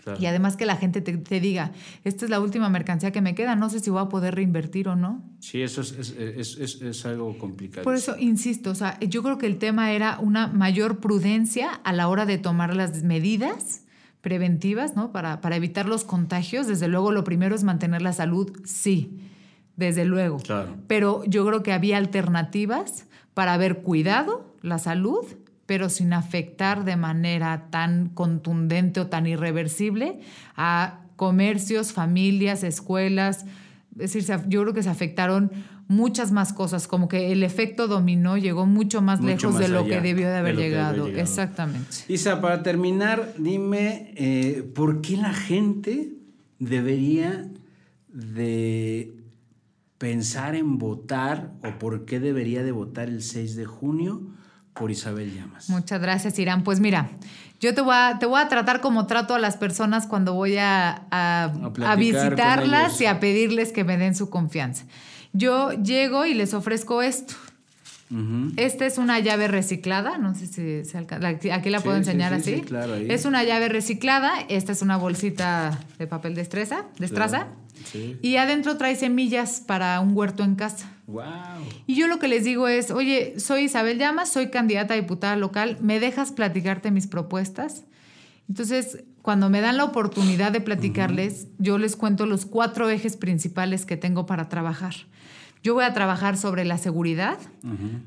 Claro. 0.07 0.21
Y 0.23 0.25
además 0.25 0.55
que 0.55 0.65
la 0.65 0.77
gente 0.77 1.01
te, 1.01 1.17
te 1.17 1.39
diga, 1.41 1.71
esta 2.05 2.23
es 2.25 2.31
la 2.31 2.39
última 2.39 2.69
mercancía 2.69 3.11
que 3.11 3.21
me 3.21 3.35
queda, 3.35 3.55
no 3.55 3.69
sé 3.69 3.79
si 3.81 3.89
voy 3.89 4.01
a 4.01 4.09
poder 4.09 4.35
reinvertir 4.35 4.87
o 4.87 4.95
no. 4.95 5.21
Sí, 5.39 5.61
eso 5.61 5.81
es, 5.81 5.91
es, 5.91 6.15
es- 6.17 6.57
es- 6.57 6.81
es 6.81 7.05
algo 7.05 7.37
complicado. 7.37 7.83
Por 7.83 7.95
eso 7.95 8.15
insisto, 8.17 8.71
o 8.71 8.75
sea, 8.75 8.97
yo 9.01 9.21
creo 9.23 9.37
que 9.37 9.47
el 9.47 9.57
tema 9.57 9.91
era 9.91 10.17
una 10.19 10.47
mayor 10.47 10.99
prudencia 10.99 11.71
a 11.83 11.91
la 11.93 12.07
hora 12.07 12.25
de 12.25 12.37
tomar 12.37 12.75
las 12.75 13.03
medidas 13.03 13.83
preventivas, 14.21 14.95
¿no? 14.95 15.11
Para, 15.11 15.41
para 15.41 15.55
evitar 15.55 15.87
los 15.87 16.03
contagios. 16.03 16.67
Desde 16.67 16.87
luego, 16.87 17.11
lo 17.11 17.23
primero 17.23 17.55
es 17.55 17.63
mantener 17.63 18.01
la 18.01 18.13
salud, 18.13 18.51
sí, 18.65 19.19
desde 19.75 20.05
luego. 20.05 20.37
Claro. 20.37 20.75
Pero 20.87 21.23
yo 21.25 21.45
creo 21.45 21.63
que 21.63 21.71
había 21.73 21.97
alternativas 21.97 23.05
para 23.33 23.53
haber 23.53 23.81
cuidado 23.83 24.53
la 24.61 24.79
salud, 24.79 25.23
pero 25.67 25.89
sin 25.89 26.13
afectar 26.13 26.83
de 26.85 26.95
manera 26.95 27.67
tan 27.69 28.09
contundente 28.09 28.99
o 29.01 29.07
tan 29.07 29.27
irreversible 29.27 30.21
a 30.55 31.01
comercios, 31.15 31.91
familias, 31.91 32.63
escuelas. 32.63 33.45
Es 33.99 34.13
decir, 34.13 34.35
yo 34.47 34.61
creo 34.63 34.73
que 34.73 34.81
se 34.81 34.89
afectaron 34.89 35.51
muchas 35.87 36.31
más 36.31 36.53
cosas, 36.53 36.87
como 36.87 37.07
que 37.07 37.31
el 37.31 37.43
efecto 37.43 37.87
dominó 37.87 38.37
llegó 38.37 38.65
mucho 38.65 39.01
más 39.01 39.19
Mucho 39.19 39.47
lejos 39.49 39.53
más 39.53 39.61
de 39.61 39.67
lo 39.69 39.85
que 39.85 40.01
debió 40.01 40.27
de 40.29 40.33
llegado. 40.33 40.37
haber 40.39 40.55
llegado. 40.55 41.07
Exactamente. 41.07 41.97
Isa, 42.07 42.41
para 42.41 42.63
terminar, 42.63 43.33
dime 43.37 44.13
eh, 44.15 44.69
por 44.73 45.01
qué 45.01 45.17
la 45.17 45.33
gente 45.33 46.13
debería 46.59 47.49
de 48.09 49.13
pensar 49.97 50.55
en 50.55 50.77
votar 50.77 51.53
o 51.63 51.79
por 51.79 52.05
qué 52.05 52.19
debería 52.19 52.63
de 52.63 52.71
votar 52.71 53.09
el 53.09 53.21
6 53.21 53.55
de 53.55 53.65
junio 53.65 54.21
por 54.77 54.91
Isabel 54.91 55.33
Llamas. 55.33 55.69
Muchas 55.69 56.01
gracias, 56.01 56.37
Irán. 56.39 56.63
Pues 56.63 56.79
mira, 56.79 57.09
yo 57.59 57.73
te 57.73 57.81
voy 57.81 57.95
a, 57.95 58.17
te 58.19 58.25
voy 58.25 58.39
a 58.39 58.47
tratar 58.47 58.81
como 58.81 59.07
trato 59.07 59.33
a 59.35 59.39
las 59.39 59.57
personas 59.57 60.07
cuando 60.07 60.33
voy 60.33 60.57
a, 60.57 61.03
a- 61.11 61.51
visitarlas 61.95 63.01
y 63.01 63.05
a 63.05 63.19
pedirles 63.19 63.71
que 63.71 63.83
me 63.83 63.97
den 63.97 64.15
su 64.15 64.29
confianza. 64.29 64.85
Yo 65.33 65.71
llego 65.71 66.25
y 66.25 66.33
les 66.33 66.53
ofrezco 66.53 67.01
esto. 67.01 67.33
Esta 68.55 68.85
es 68.85 68.97
una 68.97 69.19
llave 69.19 69.47
reciclada, 69.47 70.17
no 70.17 70.33
sé 70.33 70.47
si 70.47 70.85
se 70.85 70.97
alcanza. 70.97 71.27
Aquí 71.27 71.69
la 71.69 71.81
puedo 71.81 71.95
sí, 71.97 71.99
enseñar 71.99 72.33
sí, 72.35 72.39
así. 72.39 72.55
sí, 72.55 72.61
claro. 72.61 72.95
Es 72.95 73.25
una 73.25 73.43
llave 73.43 73.67
reciclada. 73.67 74.33
Esta 74.47 74.71
es 74.71 74.81
una 74.81 74.95
bolsita 74.95 75.79
de 75.99 76.07
papel 76.07 76.33
de 76.33 76.41
estresa. 76.41 76.85
Claro. 76.95 77.47
Y 78.21 78.37
adentro 78.37 78.77
trae 78.77 78.95
semillas 78.95 79.61
para 79.65 79.99
un 79.99 80.15
huerto 80.15 80.43
en 80.43 80.55
casa. 80.55 80.89
Wow. 81.07 81.23
Y 81.85 81.95
yo 81.95 82.07
lo 82.07 82.19
que 82.19 82.27
les 82.27 82.43
digo 82.43 82.67
es, 82.67 82.91
oye, 82.91 83.39
soy 83.39 83.63
Isabel 83.63 83.97
Llamas, 83.97 84.31
soy 84.31 84.49
candidata 84.49 84.93
a 84.93 84.97
diputada 84.97 85.35
local, 85.35 85.77
¿me 85.81 85.99
dejas 85.99 86.31
platicarte 86.31 86.91
mis 86.91 87.07
propuestas? 87.07 87.85
Entonces, 88.49 89.03
cuando 89.21 89.49
me 89.49 89.61
dan 89.61 89.77
la 89.77 89.85
oportunidad 89.85 90.51
de 90.51 90.61
platicarles, 90.61 91.47
yo 91.59 91.77
les 91.77 91.95
cuento 91.95 92.25
los 92.25 92.45
cuatro 92.45 92.89
ejes 92.89 93.17
principales 93.17 93.85
que 93.85 93.97
tengo 93.97 94.25
para 94.25 94.47
trabajar. 94.49 94.95
Yo 95.63 95.73
voy 95.73 95.83
a 95.83 95.93
trabajar 95.93 96.37
sobre 96.37 96.65
la 96.65 96.77
seguridad, 96.77 97.37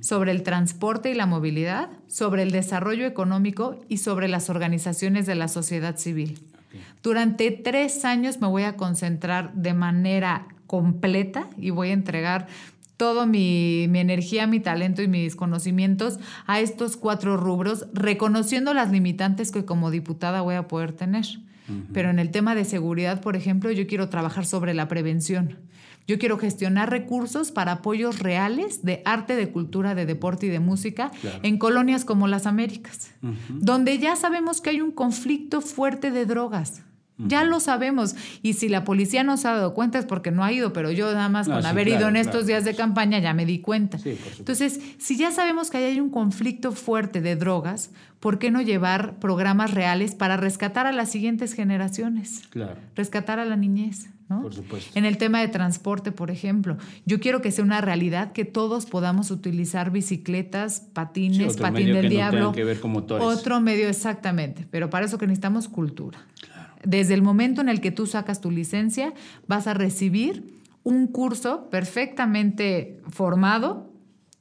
sobre 0.00 0.30
el 0.32 0.42
transporte 0.42 1.10
y 1.10 1.14
la 1.14 1.26
movilidad, 1.26 1.90
sobre 2.06 2.42
el 2.42 2.50
desarrollo 2.50 3.06
económico 3.06 3.78
y 3.88 3.98
sobre 3.98 4.28
las 4.28 4.50
organizaciones 4.50 5.26
de 5.26 5.34
la 5.34 5.48
sociedad 5.48 5.96
civil. 5.96 6.38
Durante 7.02 7.50
tres 7.50 8.04
años 8.04 8.40
me 8.40 8.46
voy 8.46 8.62
a 8.62 8.76
concentrar 8.76 9.52
de 9.54 9.74
manera 9.74 10.46
completa 10.66 11.48
y 11.58 11.70
voy 11.70 11.90
a 11.90 11.94
entregar 11.94 12.46
toda 12.96 13.26
mi, 13.26 13.86
mi 13.88 13.98
energía, 13.98 14.46
mi 14.46 14.60
talento 14.60 15.02
y 15.02 15.08
mis 15.08 15.34
conocimientos 15.34 16.18
a 16.46 16.60
estos 16.60 16.96
cuatro 16.96 17.36
rubros, 17.36 17.86
reconociendo 17.94 18.74
las 18.74 18.90
limitantes 18.90 19.50
que 19.52 19.64
como 19.64 19.90
diputada 19.90 20.42
voy 20.42 20.54
a 20.54 20.68
poder 20.68 20.92
tener. 20.92 21.24
Pero 21.92 22.10
en 22.10 22.18
el 22.18 22.30
tema 22.30 22.54
de 22.54 22.64
seguridad, 22.64 23.20
por 23.20 23.36
ejemplo, 23.36 23.70
yo 23.70 23.86
quiero 23.86 24.08
trabajar 24.08 24.44
sobre 24.44 24.74
la 24.74 24.88
prevención. 24.88 25.56
Yo 26.10 26.18
quiero 26.18 26.38
gestionar 26.38 26.90
recursos 26.90 27.52
para 27.52 27.70
apoyos 27.70 28.18
reales 28.18 28.82
de 28.84 29.00
arte, 29.04 29.36
de 29.36 29.52
cultura, 29.52 29.94
de 29.94 30.06
deporte 30.06 30.46
y 30.46 30.48
de 30.48 30.58
música 30.58 31.12
Claro. 31.20 31.38
en 31.44 31.56
colonias 31.56 32.04
como 32.04 32.26
las 32.26 32.46
Américas, 32.46 33.12
donde 33.48 33.96
ya 34.00 34.16
sabemos 34.16 34.60
que 34.60 34.70
hay 34.70 34.80
un 34.80 34.90
conflicto 34.90 35.60
fuerte 35.60 36.10
de 36.10 36.26
drogas. 36.26 36.82
Ya 37.18 37.44
lo 37.44 37.60
sabemos. 37.60 38.16
Y 38.42 38.54
si 38.54 38.68
la 38.70 38.82
policía 38.82 39.22
no 39.22 39.36
se 39.36 39.46
ha 39.46 39.52
dado 39.52 39.72
cuenta 39.74 39.98
es 40.00 40.06
porque 40.06 40.30
no 40.32 40.42
ha 40.42 40.50
ido, 40.52 40.72
pero 40.72 40.90
yo 40.90 41.12
nada 41.12 41.28
más 41.28 41.46
No, 41.46 41.54
con 41.54 41.62
sí, 41.62 41.68
haber 41.68 41.86
claro, 41.86 42.00
ido 42.00 42.08
en 42.08 42.14
claro. 42.14 42.28
estos 42.30 42.46
días 42.46 42.64
de 42.64 42.74
campaña 42.74 43.18
ya 43.20 43.32
me 43.34 43.44
di 43.46 43.60
cuenta. 43.60 43.98
Sí. 43.98 44.16
Entonces, 44.38 44.80
si 44.98 45.16
ya 45.18 45.30
sabemos 45.30 45.70
que 45.70 45.76
ahí 45.76 45.84
hay 45.84 46.00
un 46.00 46.08
conflicto 46.10 46.72
fuerte 46.72 47.20
de 47.20 47.36
drogas, 47.36 47.90
¿por 48.20 48.38
qué 48.38 48.50
no 48.50 48.62
llevar 48.62 49.18
programas 49.20 49.72
reales 49.74 50.14
para 50.14 50.38
rescatar 50.38 50.86
a 50.86 50.92
las 50.92 51.10
siguientes 51.10 51.52
generaciones? 51.52 52.42
Claro. 52.50 52.78
rescatar 52.96 53.38
a 53.38 53.44
la 53.44 53.54
niñez, 53.56 54.08
¿no? 54.30 54.42
Por 54.42 54.54
supuesto. 54.54 54.98
En 54.98 55.04
el 55.04 55.18
tema 55.18 55.40
de 55.40 55.48
transporte, 55.48 56.12
por 56.12 56.30
ejemplo, 56.30 56.78
yo 57.04 57.20
quiero 57.20 57.42
que 57.42 57.50
sea 57.50 57.64
una 57.64 57.82
realidad 57.82 58.32
que 58.32 58.46
todos 58.46 58.86
podamos 58.86 59.30
utilizar 59.30 59.90
bicicletas, 59.90 60.80
patines, 60.92 61.56
patín 61.56 61.86
medio 61.86 61.96
del 61.96 62.04
no 62.04 62.10
diablo. 62.10 62.52
que 62.52 62.64
ver. 62.64 62.80
Otro 62.82 63.60
medio 63.60 63.88
exactamente, 63.88 64.66
pero 64.70 64.88
para 64.88 65.04
eso 65.04 65.18
que 65.18 65.26
necesitamos 65.26 65.68
cultura. 65.68 66.18
Desde 66.84 67.12
el 67.12 67.22
momento 67.22 67.60
en 67.60 67.68
el 67.68 67.80
que 67.80 67.90
tú 67.90 68.06
sacas 68.06 68.40
tu 68.40 68.50
licencia, 68.50 69.12
vas 69.46 69.66
a 69.66 69.74
recibir 69.74 70.60
un 70.82 71.08
curso 71.08 71.68
perfectamente 71.68 73.00
formado 73.10 73.92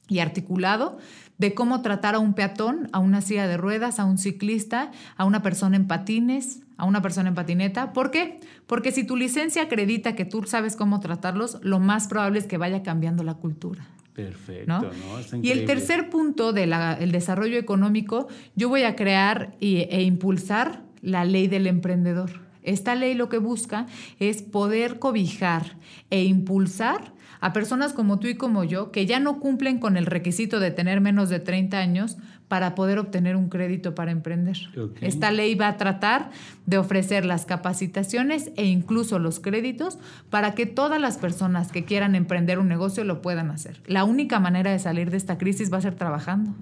y 0.08 0.20
articulado 0.20 0.98
de 1.40 1.54
cómo 1.54 1.80
tratar 1.80 2.14
a 2.14 2.18
un 2.18 2.34
peatón, 2.34 2.88
a 2.92 2.98
una 2.98 3.22
silla 3.22 3.48
de 3.48 3.56
ruedas, 3.56 3.98
a 3.98 4.04
un 4.04 4.18
ciclista, 4.18 4.90
a 5.16 5.24
una 5.24 5.42
persona 5.42 5.74
en 5.76 5.86
patines, 5.86 6.60
a 6.76 6.84
una 6.84 7.00
persona 7.00 7.30
en 7.30 7.34
patineta. 7.34 7.94
¿Por 7.94 8.10
qué? 8.10 8.38
Porque 8.66 8.92
si 8.92 9.04
tu 9.04 9.16
licencia 9.16 9.62
acredita 9.62 10.14
que 10.14 10.26
tú 10.26 10.42
sabes 10.44 10.76
cómo 10.76 11.00
tratarlos, 11.00 11.58
lo 11.62 11.80
más 11.80 12.08
probable 12.08 12.38
es 12.40 12.46
que 12.46 12.58
vaya 12.58 12.82
cambiando 12.82 13.22
la 13.24 13.34
cultura. 13.34 13.86
Perfecto, 14.12 14.66
¿no? 14.70 14.82
¿no? 14.82 15.18
Está 15.18 15.38
Y 15.38 15.50
el 15.50 15.64
tercer 15.64 16.10
punto 16.10 16.52
del 16.52 16.74
desarrollo 17.10 17.56
económico, 17.58 18.28
yo 18.54 18.68
voy 18.68 18.82
a 18.82 18.94
crear 18.94 19.56
y- 19.60 19.86
e 19.90 20.02
impulsar 20.02 20.82
la 21.00 21.24
ley 21.24 21.48
del 21.48 21.66
emprendedor. 21.66 22.49
Esta 22.62 22.94
ley 22.94 23.14
lo 23.14 23.28
que 23.28 23.38
busca 23.38 23.86
es 24.18 24.42
poder 24.42 24.98
cobijar 24.98 25.76
e 26.10 26.24
impulsar 26.24 27.12
a 27.40 27.52
personas 27.54 27.94
como 27.94 28.18
tú 28.18 28.26
y 28.28 28.34
como 28.34 28.64
yo 28.64 28.90
que 28.92 29.06
ya 29.06 29.18
no 29.18 29.40
cumplen 29.40 29.78
con 29.78 29.96
el 29.96 30.04
requisito 30.06 30.60
de 30.60 30.70
tener 30.70 31.00
menos 31.00 31.30
de 31.30 31.40
30 31.40 31.78
años 31.78 32.18
para 32.48 32.74
poder 32.74 32.98
obtener 32.98 33.36
un 33.36 33.48
crédito 33.48 33.94
para 33.94 34.10
emprender. 34.10 34.58
Esta 35.00 35.30
ley 35.30 35.54
va 35.54 35.68
a 35.68 35.76
tratar 35.76 36.30
de 36.66 36.78
ofrecer 36.78 37.24
las 37.24 37.46
capacitaciones 37.46 38.50
e 38.56 38.66
incluso 38.66 39.18
los 39.20 39.38
créditos 39.40 39.98
para 40.30 40.54
que 40.54 40.66
todas 40.66 41.00
las 41.00 41.16
personas 41.16 41.70
que 41.72 41.84
quieran 41.84 42.14
emprender 42.16 42.58
un 42.58 42.68
negocio 42.68 43.04
lo 43.04 43.22
puedan 43.22 43.50
hacer. 43.50 43.80
La 43.86 44.04
única 44.04 44.40
manera 44.40 44.72
de 44.72 44.78
salir 44.80 45.10
de 45.10 45.16
esta 45.16 45.38
crisis 45.38 45.72
va 45.72 45.78
a 45.78 45.82
ser 45.82 45.94
trabajando. 45.94 46.52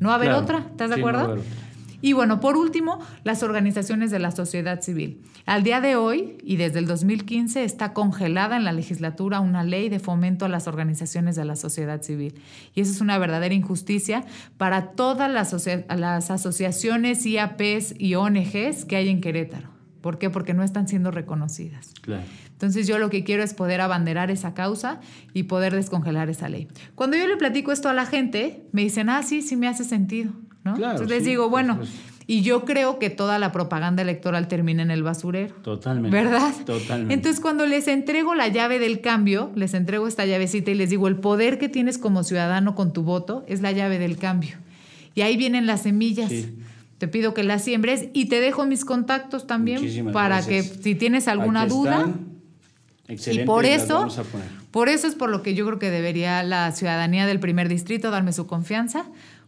No 0.00 0.08
va 0.08 0.14
a 0.14 0.16
haber 0.16 0.28
Claro. 0.30 0.42
otra, 0.44 0.58
¿estás 0.60 0.90
de 0.90 0.96
Sí, 0.96 1.00
no 1.02 1.06
va 1.06 1.12
a 1.12 1.22
acuerdo? 1.22 1.32
haber 1.34 1.38
otra. 1.44 1.73
Y 2.06 2.12
bueno, 2.12 2.38
por 2.38 2.58
último, 2.58 2.98
las 3.24 3.42
organizaciones 3.42 4.10
de 4.10 4.18
la 4.18 4.30
sociedad 4.30 4.82
civil. 4.82 5.22
Al 5.46 5.62
día 5.62 5.80
de 5.80 5.96
hoy 5.96 6.36
y 6.44 6.56
desde 6.56 6.78
el 6.78 6.86
2015 6.86 7.64
está 7.64 7.94
congelada 7.94 8.58
en 8.58 8.64
la 8.64 8.72
legislatura 8.72 9.40
una 9.40 9.64
ley 9.64 9.88
de 9.88 10.00
fomento 10.00 10.44
a 10.44 10.50
las 10.50 10.66
organizaciones 10.68 11.34
de 11.34 11.46
la 11.46 11.56
sociedad 11.56 12.02
civil. 12.02 12.34
Y 12.74 12.82
eso 12.82 12.92
es 12.92 13.00
una 13.00 13.16
verdadera 13.16 13.54
injusticia 13.54 14.26
para 14.58 14.90
todas 14.90 15.32
las, 15.32 15.54
asocia- 15.54 15.86
las 15.96 16.30
asociaciones, 16.30 17.24
IAPs 17.24 17.94
y 17.98 18.16
ONGs 18.16 18.84
que 18.84 18.96
hay 18.96 19.08
en 19.08 19.22
Querétaro. 19.22 19.70
¿Por 20.02 20.18
qué? 20.18 20.28
Porque 20.28 20.52
no 20.52 20.62
están 20.62 20.86
siendo 20.86 21.10
reconocidas. 21.10 21.94
Claro. 22.02 22.24
Entonces 22.52 22.86
yo 22.86 22.98
lo 22.98 23.08
que 23.08 23.24
quiero 23.24 23.42
es 23.42 23.54
poder 23.54 23.80
abanderar 23.80 24.30
esa 24.30 24.52
causa 24.52 25.00
y 25.32 25.44
poder 25.44 25.74
descongelar 25.74 26.28
esa 26.28 26.50
ley. 26.50 26.68
Cuando 26.94 27.16
yo 27.16 27.26
le 27.26 27.38
platico 27.38 27.72
esto 27.72 27.88
a 27.88 27.94
la 27.94 28.04
gente, 28.04 28.66
me 28.72 28.82
dicen, 28.82 29.08
ah, 29.08 29.22
sí, 29.22 29.40
sí 29.40 29.56
me 29.56 29.68
hace 29.68 29.84
sentido. 29.84 30.32
¿No? 30.64 30.74
Claro, 30.74 30.92
Entonces 30.92 31.08
les 31.16 31.24
sí, 31.24 31.30
digo, 31.30 31.48
bueno, 31.50 31.78
y 32.26 32.40
yo 32.42 32.64
creo 32.64 32.98
que 32.98 33.10
toda 33.10 33.38
la 33.38 33.52
propaganda 33.52 34.00
electoral 34.02 34.48
termina 34.48 34.82
en 34.82 34.90
el 34.90 35.02
basurero. 35.02 35.54
Totalmente. 35.56 36.16
¿Verdad? 36.16 36.52
Totalmente. 36.64 37.12
Entonces, 37.14 37.38
cuando 37.40 37.66
les 37.66 37.86
entrego 37.86 38.34
la 38.34 38.48
llave 38.48 38.78
del 38.78 39.00
cambio, 39.02 39.50
les 39.54 39.74
entrego 39.74 40.08
esta 40.08 40.24
llavecita 40.24 40.70
y 40.70 40.74
les 40.74 40.88
digo, 40.90 41.06
el 41.08 41.16
poder 41.16 41.58
que 41.58 41.68
tienes 41.68 41.98
como 41.98 42.24
ciudadano 42.24 42.74
con 42.74 42.92
tu 42.94 43.02
voto 43.02 43.44
es 43.46 43.60
la 43.60 43.72
llave 43.72 43.98
del 43.98 44.16
cambio. 44.16 44.56
Y 45.14 45.20
ahí 45.20 45.36
vienen 45.36 45.66
las 45.66 45.82
semillas. 45.82 46.30
Sí. 46.30 46.56
te 46.98 47.08
pido 47.08 47.34
que 47.34 47.42
la 47.42 47.58
siembres 47.58 48.06
y 48.14 48.26
te 48.26 48.40
dejo 48.40 48.64
mis 48.64 48.84
contactos 48.86 49.46
también 49.46 49.80
Muchísimas 49.82 50.14
para 50.14 50.36
gracias. 50.36 50.68
que 50.78 50.82
si 50.82 50.94
tienes 50.94 51.28
alguna 51.28 51.62
Aquí 51.62 51.70
duda. 51.70 51.96
están. 51.98 52.34
Excelente, 53.06 53.42
Y 53.42 53.46
por 53.46 53.64
las 53.64 53.82
eso, 53.82 54.08
por 54.70 54.88
eso 54.88 55.06
es 55.06 55.14
por 55.14 55.28
lo 55.28 55.42
que 55.42 55.54
yo 55.54 55.66
creo 55.66 55.78
que 55.78 55.90
debería 55.90 56.42
la 56.42 56.72
ciudadanía 56.72 57.26
del 57.26 57.38
primer 57.38 57.68
distrito 57.68 58.10
darme 58.10 58.32
su 58.32 58.46
confianza, 58.46 59.04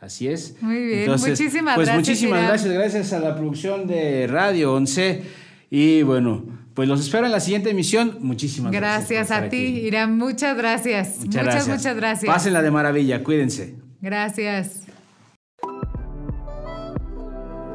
Así 0.00 0.28
es. 0.28 0.56
Muy 0.60 0.84
bien, 0.84 1.10
muchísimas 1.10 1.74
pues 1.74 1.88
gracias, 1.88 1.96
muchísimas 1.96 2.38
Irán. 2.38 2.48
gracias, 2.48 2.74
gracias 2.74 3.12
a 3.12 3.20
la 3.20 3.34
producción 3.34 3.86
de 3.86 4.26
Radio 4.28 4.74
11. 4.74 5.22
Y 5.70 6.02
bueno, 6.02 6.44
pues 6.76 6.88
los 6.88 7.00
espero 7.00 7.26
en 7.26 7.32
la 7.32 7.40
siguiente 7.40 7.70
emisión. 7.70 8.18
Muchísimas 8.20 8.70
gracias. 8.70 9.10
Gracias 9.10 9.36
a 9.36 9.48
ti, 9.48 9.56
aquí. 9.56 9.86
Irán. 9.86 10.16
Muchas 10.16 10.56
gracias. 10.56 11.18
Muchas, 11.18 11.24
muchas, 11.24 11.44
gracias. 11.44 11.78
muchas 11.78 11.96
gracias. 11.96 12.32
Pásenla 12.32 12.62
de 12.62 12.70
maravilla, 12.70 13.24
cuídense. 13.24 13.74
Gracias. 14.00 14.82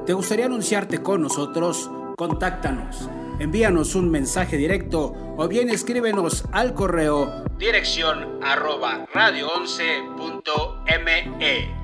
¿Te 0.06 0.14
gustaría 0.14 0.46
anunciarte 0.46 1.00
con 1.00 1.22
nosotros? 1.22 1.92
Contáctanos. 2.16 3.10
Envíanos 3.40 3.96
un 3.96 4.10
mensaje 4.10 4.56
directo 4.56 5.36
o 5.36 5.48
bien 5.48 5.70
escríbenos 5.70 6.46
al 6.52 6.74
correo 6.74 7.44
dirección 7.62 8.40
arroba 8.42 9.06
radio11.me. 9.14 11.81